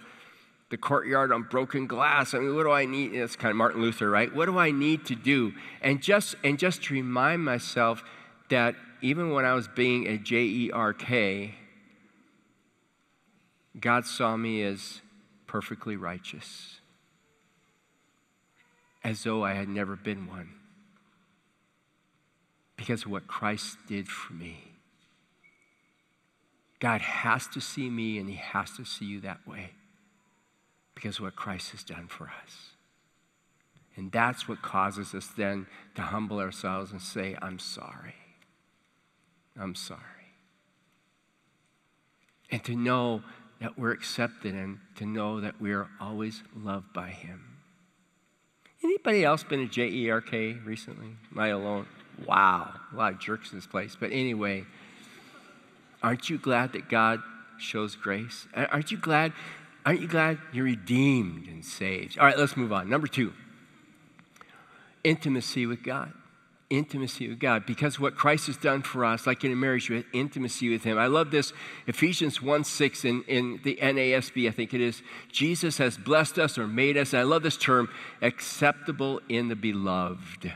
the 0.71 0.79
courtyard 0.79 1.33
on 1.33 1.43
broken 1.43 1.87
glass? 1.87 2.33
I 2.33 2.39
mean, 2.39 2.55
what 2.55 2.63
do 2.63 2.71
I 2.71 2.87
need? 2.87 3.13
It's 3.13 3.37
kind 3.37 3.51
of 3.51 3.57
Martin 3.57 3.83
Luther, 3.83 4.09
right? 4.09 4.35
What 4.35 4.47
do 4.47 4.57
I 4.57 4.71
need 4.71 5.05
to 5.07 5.15
do? 5.15 5.53
And 5.83 6.01
just, 6.01 6.37
and 6.43 6.59
just 6.59 6.85
to 6.85 6.95
remind 6.95 7.45
myself 7.45 8.03
that 8.49 8.77
even 9.03 9.31
when 9.31 9.45
I 9.45 9.55
was 9.55 9.69
being 9.69 10.07
a 10.07 10.17
J 10.17 10.37
E 10.37 10.71
R 10.73 10.93
K, 10.93 11.55
God 13.79 14.07
saw 14.07 14.37
me 14.37 14.63
as 14.63 15.01
perfectly 15.47 15.97
righteous, 15.97 16.81
as 19.03 19.25
though 19.25 19.45
I 19.45 19.55
had 19.55 19.69
never 19.69 19.97
been 19.97 20.29
one 20.29 20.51
because 22.77 23.05
of 23.05 23.11
what 23.11 23.27
Christ 23.27 23.77
did 23.87 24.09
for 24.09 24.33
me. 24.33 24.65
God 26.79 27.01
has 27.01 27.47
to 27.49 27.61
see 27.61 27.91
me 27.91 28.19
and 28.19 28.29
He 28.29 28.37
has 28.37 28.71
to 28.77 28.85
see 28.85 29.05
you 29.05 29.21
that 29.21 29.47
way 29.47 29.71
because 31.01 31.19
what 31.19 31.35
Christ 31.35 31.71
has 31.71 31.83
done 31.83 32.09
for 32.09 32.25
us. 32.43 32.73
And 33.97 34.13
that's 34.13 34.47
what 34.47 34.61
causes 34.61 35.15
us 35.15 35.29
then 35.35 35.67
to 35.95 36.03
humble 36.03 36.39
ourselves 36.39 36.93
and 36.93 37.01
say, 37.01 37.37
I'm 37.41 37.59
sorry. 37.59 38.17
I'm 39.59 39.75
sorry. 39.75 40.01
And 42.51 42.63
to 42.65 42.77
know 42.77 43.23
that 43.63 43.79
we're 43.79 43.93
accepted 43.93 44.55
and 44.55 44.79
to 44.97 45.07
know 45.07 45.41
that 45.41 45.59
we 45.59 45.73
are 45.73 45.89
always 46.01 46.43
loved 46.55 46.93
by 46.93 47.09
Him. 47.09 47.45
Anybody 48.85 49.25
else 49.25 49.43
been 49.43 49.61
a 49.61 49.67
J 49.67 49.89
E 49.89 50.11
R 50.11 50.21
K 50.21 50.53
recently? 50.65 51.17
Am 51.33 51.39
I 51.39 51.49
alone? 51.49 51.87
Wow, 52.27 52.75
a 52.93 52.97
lot 52.97 53.15
of 53.15 53.21
jerks 53.21 53.53
in 53.53 53.59
this 53.59 53.67
place. 53.67 53.97
But 53.99 54.13
anyway, 54.13 54.65
aren't 56.03 56.29
you 56.29 56.37
glad 56.37 56.73
that 56.73 56.91
God 56.91 57.21
shows 57.59 57.97
grace? 57.97 58.47
Aren't 58.55 58.91
you 58.91 58.99
glad? 58.99 59.33
Aren't 59.85 60.01
you 60.01 60.09
glad 60.09 60.39
you're 60.53 60.65
redeemed 60.65 61.49
and 61.49 61.65
saved? 61.65 62.19
All 62.19 62.27
right, 62.27 62.39
let's 62.39 62.57
move 62.57 62.73
on. 62.73 62.89
Number 62.89 63.07
two, 63.07 63.33
intimacy 65.05 65.67
with 65.67 65.83
God. 65.83 66.13
Intimacy 66.69 67.29
with 67.29 67.41
God. 67.41 67.67
Because 67.67 67.99
what 67.99 68.15
Christ 68.15 68.47
has 68.47 68.57
done 68.57 68.83
for 68.83 69.05
us, 69.05 69.27
like 69.27 69.43
in 69.43 69.51
a 69.51 69.57
marriage, 69.57 69.91
we 69.91 69.97
have 69.97 70.05
intimacy 70.13 70.71
with 70.71 70.85
Him. 70.85 70.99
I 70.99 71.07
love 71.07 71.31
this 71.31 71.53
Ephesians 71.87 72.41
1 72.41 72.65
6 72.65 73.05
in, 73.05 73.23
in 73.27 73.61
the 73.65 73.77
NASB, 73.83 74.47
I 74.47 74.53
think 74.53 74.73
it 74.75 74.81
is. 74.81 75.03
Jesus 75.33 75.79
has 75.79 75.97
blessed 75.97 76.39
us 76.39 76.59
or 76.59 76.69
made 76.69 76.97
us, 76.97 77.13
I 77.13 77.23
love 77.23 77.43
this 77.43 77.57
term, 77.57 77.89
acceptable 78.23 79.21
in 79.29 79.49
the 79.49 79.57
beloved. 79.57 80.53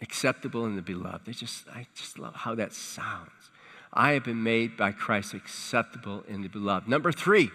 acceptable 0.00 0.66
in 0.66 0.76
the 0.76 0.82
beloved. 0.82 1.28
I 1.28 1.32
just, 1.32 1.68
I 1.68 1.86
just 1.94 2.18
love 2.18 2.34
how 2.34 2.54
that 2.54 2.72
sounds. 2.72 3.30
I 3.96 4.12
have 4.12 4.24
been 4.24 4.42
made 4.42 4.76
by 4.76 4.92
Christ 4.92 5.32
acceptable 5.32 6.22
in 6.28 6.42
the 6.42 6.48
beloved. 6.48 6.86
Number 6.86 7.10
three, 7.10 7.50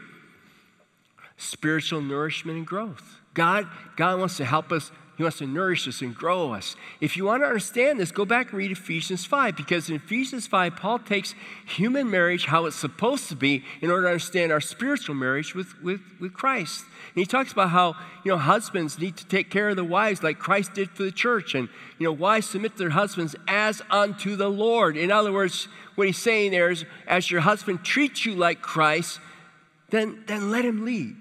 spiritual 1.37 2.01
nourishment 2.01 2.57
and 2.57 2.67
growth. 2.67 3.19
God, 3.33 3.67
God 3.95 4.19
wants 4.19 4.37
to 4.37 4.45
help 4.45 4.71
us 4.71 4.91
he 5.21 5.23
wants 5.23 5.37
to 5.37 5.45
nourish 5.45 5.87
us 5.87 6.01
and 6.01 6.15
grow 6.15 6.51
us. 6.51 6.75
If 6.99 7.15
you 7.15 7.25
want 7.25 7.43
to 7.43 7.45
understand 7.45 7.99
this, 7.99 8.11
go 8.11 8.25
back 8.25 8.47
and 8.47 8.55
read 8.55 8.71
Ephesians 8.71 9.23
5, 9.23 9.55
because 9.55 9.87
in 9.87 9.95
Ephesians 9.95 10.47
5, 10.47 10.75
Paul 10.75 10.97
takes 10.97 11.35
human 11.67 12.09
marriage, 12.09 12.45
how 12.45 12.65
it's 12.65 12.75
supposed 12.75 13.29
to 13.29 13.35
be, 13.35 13.63
in 13.81 13.91
order 13.91 14.07
to 14.07 14.07
understand 14.07 14.51
our 14.51 14.59
spiritual 14.59 15.13
marriage 15.13 15.53
with, 15.53 15.79
with, 15.83 16.01
with 16.19 16.33
Christ. 16.33 16.85
And 17.13 17.19
he 17.21 17.25
talks 17.27 17.51
about 17.51 17.69
how, 17.69 17.95
you 18.25 18.31
know, 18.31 18.37
husbands 18.39 18.97
need 18.97 19.15
to 19.17 19.27
take 19.27 19.51
care 19.51 19.69
of 19.69 19.75
the 19.75 19.83
wives 19.83 20.23
like 20.23 20.39
Christ 20.39 20.73
did 20.73 20.89
for 20.89 21.03
the 21.03 21.11
church. 21.11 21.53
And, 21.53 21.69
you 21.99 22.05
know, 22.05 22.13
wives 22.13 22.49
submit 22.49 22.71
to 22.71 22.77
their 22.79 22.89
husbands 22.89 23.35
as 23.47 23.83
unto 23.91 24.35
the 24.35 24.49
Lord. 24.49 24.97
In 24.97 25.11
other 25.11 25.31
words, 25.31 25.67
what 25.93 26.07
he's 26.07 26.17
saying 26.17 26.49
there 26.49 26.71
is, 26.71 26.83
as 27.05 27.29
your 27.29 27.41
husband 27.41 27.83
treats 27.83 28.25
you 28.25 28.33
like 28.33 28.63
Christ, 28.63 29.19
then, 29.91 30.23
then 30.25 30.49
let 30.49 30.65
him 30.65 30.83
lead. 30.83 31.17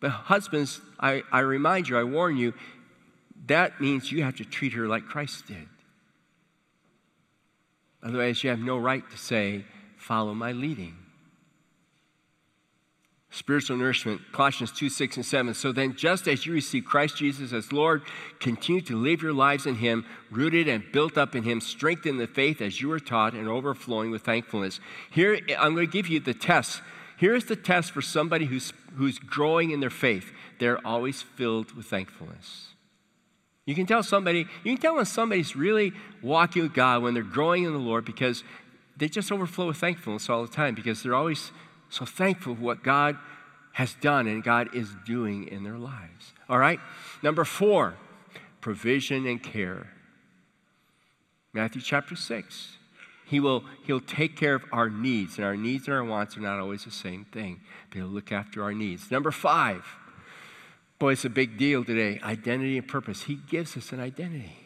But 0.00 0.10
husbands, 0.10 0.82
I, 1.00 1.22
I 1.32 1.40
remind 1.40 1.88
you, 1.88 1.96
I 1.96 2.04
warn 2.04 2.36
you, 2.36 2.52
that 3.46 3.80
means 3.80 4.10
you 4.10 4.22
have 4.22 4.36
to 4.36 4.44
treat 4.44 4.72
her 4.72 4.86
like 4.86 5.04
Christ 5.06 5.46
did. 5.46 5.68
Otherwise, 8.02 8.44
you 8.44 8.50
have 8.50 8.60
no 8.60 8.78
right 8.78 9.08
to 9.10 9.18
say, 9.18 9.64
Follow 9.96 10.34
my 10.34 10.52
leading. 10.52 10.94
Spiritual 13.30 13.76
nourishment, 13.76 14.20
Colossians 14.30 14.70
2 14.70 14.88
6 14.88 15.16
and 15.16 15.26
7. 15.26 15.54
So 15.54 15.72
then, 15.72 15.96
just 15.96 16.28
as 16.28 16.46
you 16.46 16.52
receive 16.52 16.84
Christ 16.84 17.16
Jesus 17.16 17.52
as 17.52 17.72
Lord, 17.72 18.02
continue 18.38 18.80
to 18.82 18.96
live 18.96 19.20
your 19.20 19.32
lives 19.32 19.66
in 19.66 19.74
Him, 19.74 20.06
rooted 20.30 20.68
and 20.68 20.84
built 20.92 21.18
up 21.18 21.34
in 21.34 21.42
Him, 21.42 21.60
strengthened 21.60 22.20
the 22.20 22.28
faith 22.28 22.62
as 22.62 22.80
you 22.80 22.88
were 22.88 23.00
taught, 23.00 23.34
and 23.34 23.48
overflowing 23.48 24.12
with 24.12 24.22
thankfulness. 24.22 24.78
Here, 25.10 25.40
I'm 25.58 25.74
going 25.74 25.86
to 25.86 25.92
give 25.92 26.06
you 26.06 26.20
the 26.20 26.34
test. 26.34 26.82
Here's 27.16 27.46
the 27.46 27.56
test 27.56 27.90
for 27.90 28.00
somebody 28.00 28.44
who's, 28.44 28.72
who's 28.94 29.18
growing 29.18 29.70
in 29.70 29.80
their 29.80 29.90
faith. 29.90 30.32
They're 30.60 30.86
always 30.86 31.20
filled 31.22 31.72
with 31.72 31.86
thankfulness. 31.86 32.68
You 33.66 33.74
can 33.74 33.84
tell 33.84 34.02
somebody, 34.02 34.46
you 34.64 34.72
can 34.72 34.80
tell 34.80 34.94
when 34.94 35.04
somebody's 35.04 35.56
really 35.56 35.92
walking 36.22 36.62
with 36.62 36.72
God, 36.72 37.02
when 37.02 37.14
they're 37.14 37.22
growing 37.24 37.64
in 37.64 37.72
the 37.72 37.78
Lord, 37.78 38.04
because 38.04 38.44
they 38.96 39.08
just 39.08 39.30
overflow 39.30 39.66
with 39.66 39.76
thankfulness 39.76 40.30
all 40.30 40.42
the 40.42 40.52
time, 40.52 40.74
because 40.74 41.02
they're 41.02 41.14
always 41.14 41.50
so 41.90 42.04
thankful 42.04 42.54
for 42.54 42.62
what 42.62 42.82
God 42.82 43.18
has 43.72 43.94
done 43.94 44.26
and 44.26 44.42
God 44.42 44.74
is 44.74 44.94
doing 45.04 45.48
in 45.48 45.64
their 45.64 45.76
lives. 45.76 46.32
All 46.48 46.58
right? 46.58 46.80
Number 47.22 47.44
four, 47.44 47.96
provision 48.60 49.26
and 49.26 49.42
care. 49.42 49.88
Matthew 51.52 51.82
chapter 51.82 52.16
6. 52.16 52.76
He 53.26 53.40
will 53.40 53.64
he'll 53.84 54.00
take 54.00 54.36
care 54.36 54.54
of 54.54 54.62
our 54.70 54.88
needs, 54.88 55.36
and 55.36 55.44
our 55.44 55.56
needs 55.56 55.88
and 55.88 55.96
our 55.96 56.04
wants 56.04 56.36
are 56.36 56.40
not 56.40 56.60
always 56.60 56.84
the 56.84 56.92
same 56.92 57.24
thing, 57.24 57.60
but 57.90 57.98
he'll 57.98 58.06
look 58.06 58.30
after 58.30 58.62
our 58.62 58.72
needs. 58.72 59.10
Number 59.10 59.32
five, 59.32 59.84
Boy, 60.98 61.12
it's 61.12 61.24
a 61.24 61.30
big 61.30 61.58
deal 61.58 61.84
today. 61.84 62.20
Identity 62.22 62.78
and 62.78 62.88
purpose. 62.88 63.24
He 63.24 63.34
gives 63.34 63.76
us 63.76 63.92
an 63.92 64.00
identity. 64.00 64.56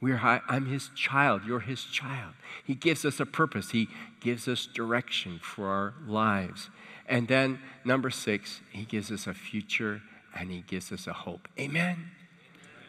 We're, 0.00 0.18
I'm 0.48 0.66
his 0.66 0.90
child. 0.96 1.42
You're 1.46 1.60
his 1.60 1.84
child. 1.84 2.32
He 2.64 2.74
gives 2.74 3.04
us 3.04 3.20
a 3.20 3.26
purpose. 3.26 3.70
He 3.70 3.88
gives 4.20 4.48
us 4.48 4.66
direction 4.66 5.38
for 5.42 5.68
our 5.68 5.94
lives. 6.06 6.70
And 7.06 7.28
then, 7.28 7.60
number 7.84 8.10
six, 8.10 8.60
he 8.70 8.84
gives 8.84 9.12
us 9.12 9.26
a 9.26 9.34
future 9.34 10.00
and 10.34 10.50
he 10.50 10.62
gives 10.62 10.90
us 10.90 11.06
a 11.06 11.12
hope. 11.12 11.48
Amen. 11.58 12.10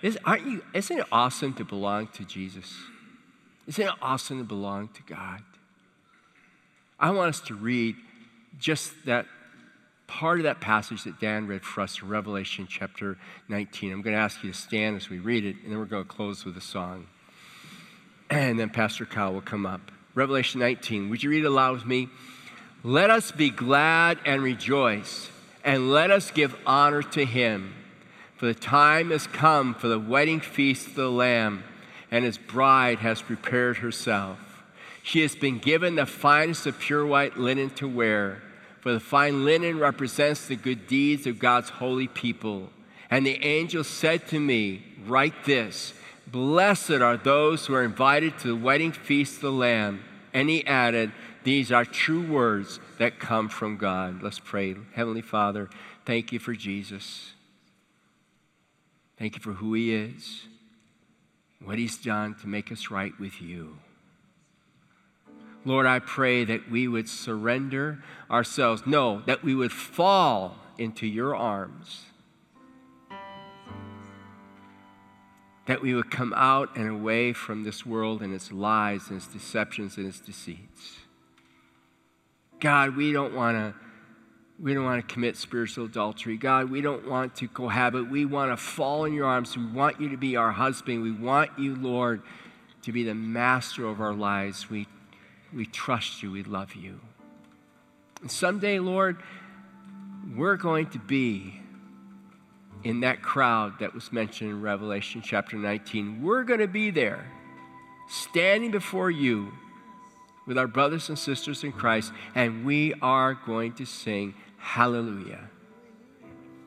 Is, 0.01 0.17
aren't 0.25 0.45
you, 0.45 0.63
isn't 0.73 0.99
it 0.99 1.05
awesome 1.11 1.53
to 1.55 1.65
belong 1.65 2.07
to 2.07 2.23
Jesus? 2.23 2.73
Isn't 3.67 3.88
it 3.88 3.93
awesome 4.01 4.39
to 4.39 4.43
belong 4.43 4.89
to 4.89 5.03
God? 5.03 5.41
I 6.99 7.11
want 7.11 7.29
us 7.29 7.41
to 7.41 7.55
read 7.55 7.95
just 8.59 9.05
that 9.05 9.25
part 10.12 10.39
of 10.39 10.43
that 10.43 10.59
passage 10.59 11.05
that 11.05 11.22
Dan 11.22 11.47
read 11.47 11.64
for 11.64 11.80
us 11.80 12.01
in 12.01 12.09
Revelation 12.09 12.68
chapter 12.70 13.18
19. 13.47 13.93
I'm 13.93 14.01
going 14.01 14.14
to 14.14 14.22
ask 14.22 14.43
you 14.43 14.51
to 14.51 14.57
stand 14.57 14.97
as 14.97 15.09
we 15.09 15.20
read 15.20 15.45
it, 15.45 15.55
and 15.64 15.72
then 15.72 15.80
we're 15.80 15.86
going 15.86 16.03
to 16.03 16.09
close 16.09 16.43
with 16.43 16.57
a 16.57 16.62
song. 16.62 17.07
And 18.30 18.57
then 18.57 18.70
Pastor 18.70 19.05
Kyle 19.05 19.34
will 19.34 19.41
come 19.41 19.66
up. 19.66 19.91
Revelation 20.14 20.62
19. 20.62 21.09
Would 21.09 21.22
you 21.22 21.30
read 21.30 21.43
it 21.43 21.47
aloud 21.47 21.74
with 21.74 21.86
me? 21.86 22.07
Let 22.82 23.09
us 23.09 23.32
be 23.32 23.49
glad 23.49 24.20
and 24.26 24.41
rejoice, 24.41 25.30
and 25.66 25.91
let 25.91 26.12
us 26.12 26.32
give 26.32 26.55
honor 26.66 27.03
to 27.03 27.26
him. 27.26 27.74
For 28.38 28.45
the 28.45 28.53
time 28.53 29.12
has 29.12 29.28
come 29.28 29.74
for 29.74 29.88
the 29.88 29.99
wedding 29.99 30.39
feast 30.39 30.88
of 30.88 30.95
the 30.95 31.12
Lamb, 31.12 31.64
and 32.09 32.24
his 32.24 32.38
bride 32.38 32.99
has 32.99 33.22
prepared 33.22 33.78
herself. 33.78 34.39
She 35.03 35.22
has 35.22 35.36
been 35.36 35.59
given 35.59 35.95
the 35.95 36.05
finest 36.05 36.68
of 36.68 36.80
pure 36.80 37.05
white 37.05 37.38
linen 37.38 37.70
to 37.72 37.88
wear 37.88 38.41
for 38.82 38.91
the 38.91 38.99
fine 38.99 39.45
linen 39.45 39.79
represents 39.79 40.47
the 40.47 40.55
good 40.55 40.88
deeds 40.88 41.27
of 41.27 41.39
God's 41.39 41.69
holy 41.69 42.07
people. 42.07 42.69
And 43.09 43.25
the 43.25 43.43
angel 43.45 43.84
said 43.84 44.27
to 44.29 44.39
me, 44.39 44.84
Write 45.05 45.45
this 45.45 45.93
Blessed 46.27 46.91
are 46.91 47.17
those 47.17 47.65
who 47.65 47.75
are 47.75 47.84
invited 47.84 48.39
to 48.39 48.47
the 48.47 48.55
wedding 48.55 48.91
feast 48.91 49.36
of 49.36 49.41
the 49.41 49.51
Lamb. 49.51 50.03
And 50.34 50.49
he 50.49 50.65
added, 50.65 51.11
These 51.43 51.71
are 51.71 51.86
true 51.86 52.25
words 52.25 52.79
that 52.97 53.19
come 53.19 53.49
from 53.49 53.77
God. 53.77 54.23
Let's 54.23 54.39
pray. 54.39 54.75
Heavenly 54.93 55.21
Father, 55.21 55.69
thank 56.05 56.32
you 56.32 56.39
for 56.39 56.53
Jesus. 56.53 57.34
Thank 59.17 59.36
you 59.36 59.41
for 59.41 59.53
who 59.53 59.75
he 59.75 59.93
is, 59.93 60.45
what 61.63 61.77
he's 61.77 61.97
done 61.97 62.34
to 62.41 62.47
make 62.47 62.71
us 62.71 62.89
right 62.89 63.13
with 63.19 63.41
you. 63.41 63.77
Lord, 65.64 65.86
I 65.86 65.99
pray 65.99 66.43
that 66.45 66.72
we 66.72 66.88
would 66.88 67.07
surrender 67.07 68.03
ourselves. 68.30 68.84
No, 68.86 69.22
that 69.28 69.43
we 69.43 69.53
would 69.53 69.72
fall 69.72 70.57
into 70.78 71.05
your 71.05 71.36
arms. 71.36 72.05
That 75.68 75.82
we 75.82 75.93
would 75.93 76.09
come 76.09 76.34
out 76.36 76.76
and 76.76 76.89
away 76.89 77.34
from 77.34 77.64
this 77.64 77.86
world 77.86 78.22
and 78.22 78.34
its 78.34 78.51
lies 78.51 79.09
and 79.09 79.18
its 79.18 79.28
deceptions 79.28 79.97
and 79.97 80.07
its 80.07 80.20
deceits. 80.20 80.97
God, 82.59 82.95
we 82.95 83.12
don't 83.12 83.36
want 83.36 83.57
to 83.57 83.80
we 84.59 84.76
don't 84.76 84.86
want 84.86 85.07
to 85.07 85.12
commit 85.12 85.38
spiritual 85.38 85.86
adultery. 85.86 86.38
God, 86.38 86.70
we 86.70 86.82
don't 86.82 87.09
want 87.09 87.36
to 87.38 87.47
cohabit. 87.47 88.12
We 88.12 88.26
want 88.26 88.51
to 88.51 88.57
fall 88.57 89.05
in 89.05 89.14
your 89.14 89.26
arms. 89.26 89.57
We 89.57 89.66
want 89.66 89.99
you 89.99 90.09
to 90.09 90.18
be 90.18 90.36
our 90.36 90.51
husband. 90.51 91.01
We 91.01 91.12
want 91.12 91.57
you, 91.57 91.76
Lord, 91.76 92.22
to 92.84 92.91
be 92.91 93.03
the 93.03 93.16
master 93.16 93.88
of 93.88 93.99
our 93.99 94.14
lives. 94.14 94.70
We 94.70 94.88
we 95.54 95.66
trust 95.66 96.24
you. 96.24 96.32
We 96.32 96.43
love 96.43 96.76
you. 96.76 96.99
And 98.22 98.32
someday, 98.32 98.80
Lord, 98.80 99.22
we're 100.36 100.58
going 100.58 100.88
to 100.91 100.99
be 100.99 101.60
in 102.84 103.02
that 103.02 103.22
crowd 103.22 103.80
that 103.80 103.93
was 103.93 104.12
mentioned 104.12 104.49
in 104.49 104.62
Revelation 104.62 105.22
chapter 105.24 105.56
19. 105.56 106.22
We're 106.22 106.43
going 106.43 106.60
to 106.60 106.68
be 106.68 106.91
there, 106.91 107.32
standing 108.08 108.72
before 108.72 109.12
you 109.12 109.52
with 110.47 110.58
our 110.58 110.68
brothers 110.68 111.10
and 111.10 111.18
sisters 111.18 111.64
in 111.64 111.72
Christ, 111.72 112.12
and 112.36 112.66
we 112.66 112.93
are 113.02 113.34
going 113.34 113.74
to 113.74 113.86
sing 113.86 114.34
hallelujah. 114.58 115.49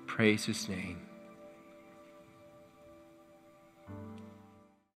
Praise 0.07 0.45
his 0.45 0.68
name. 0.68 1.03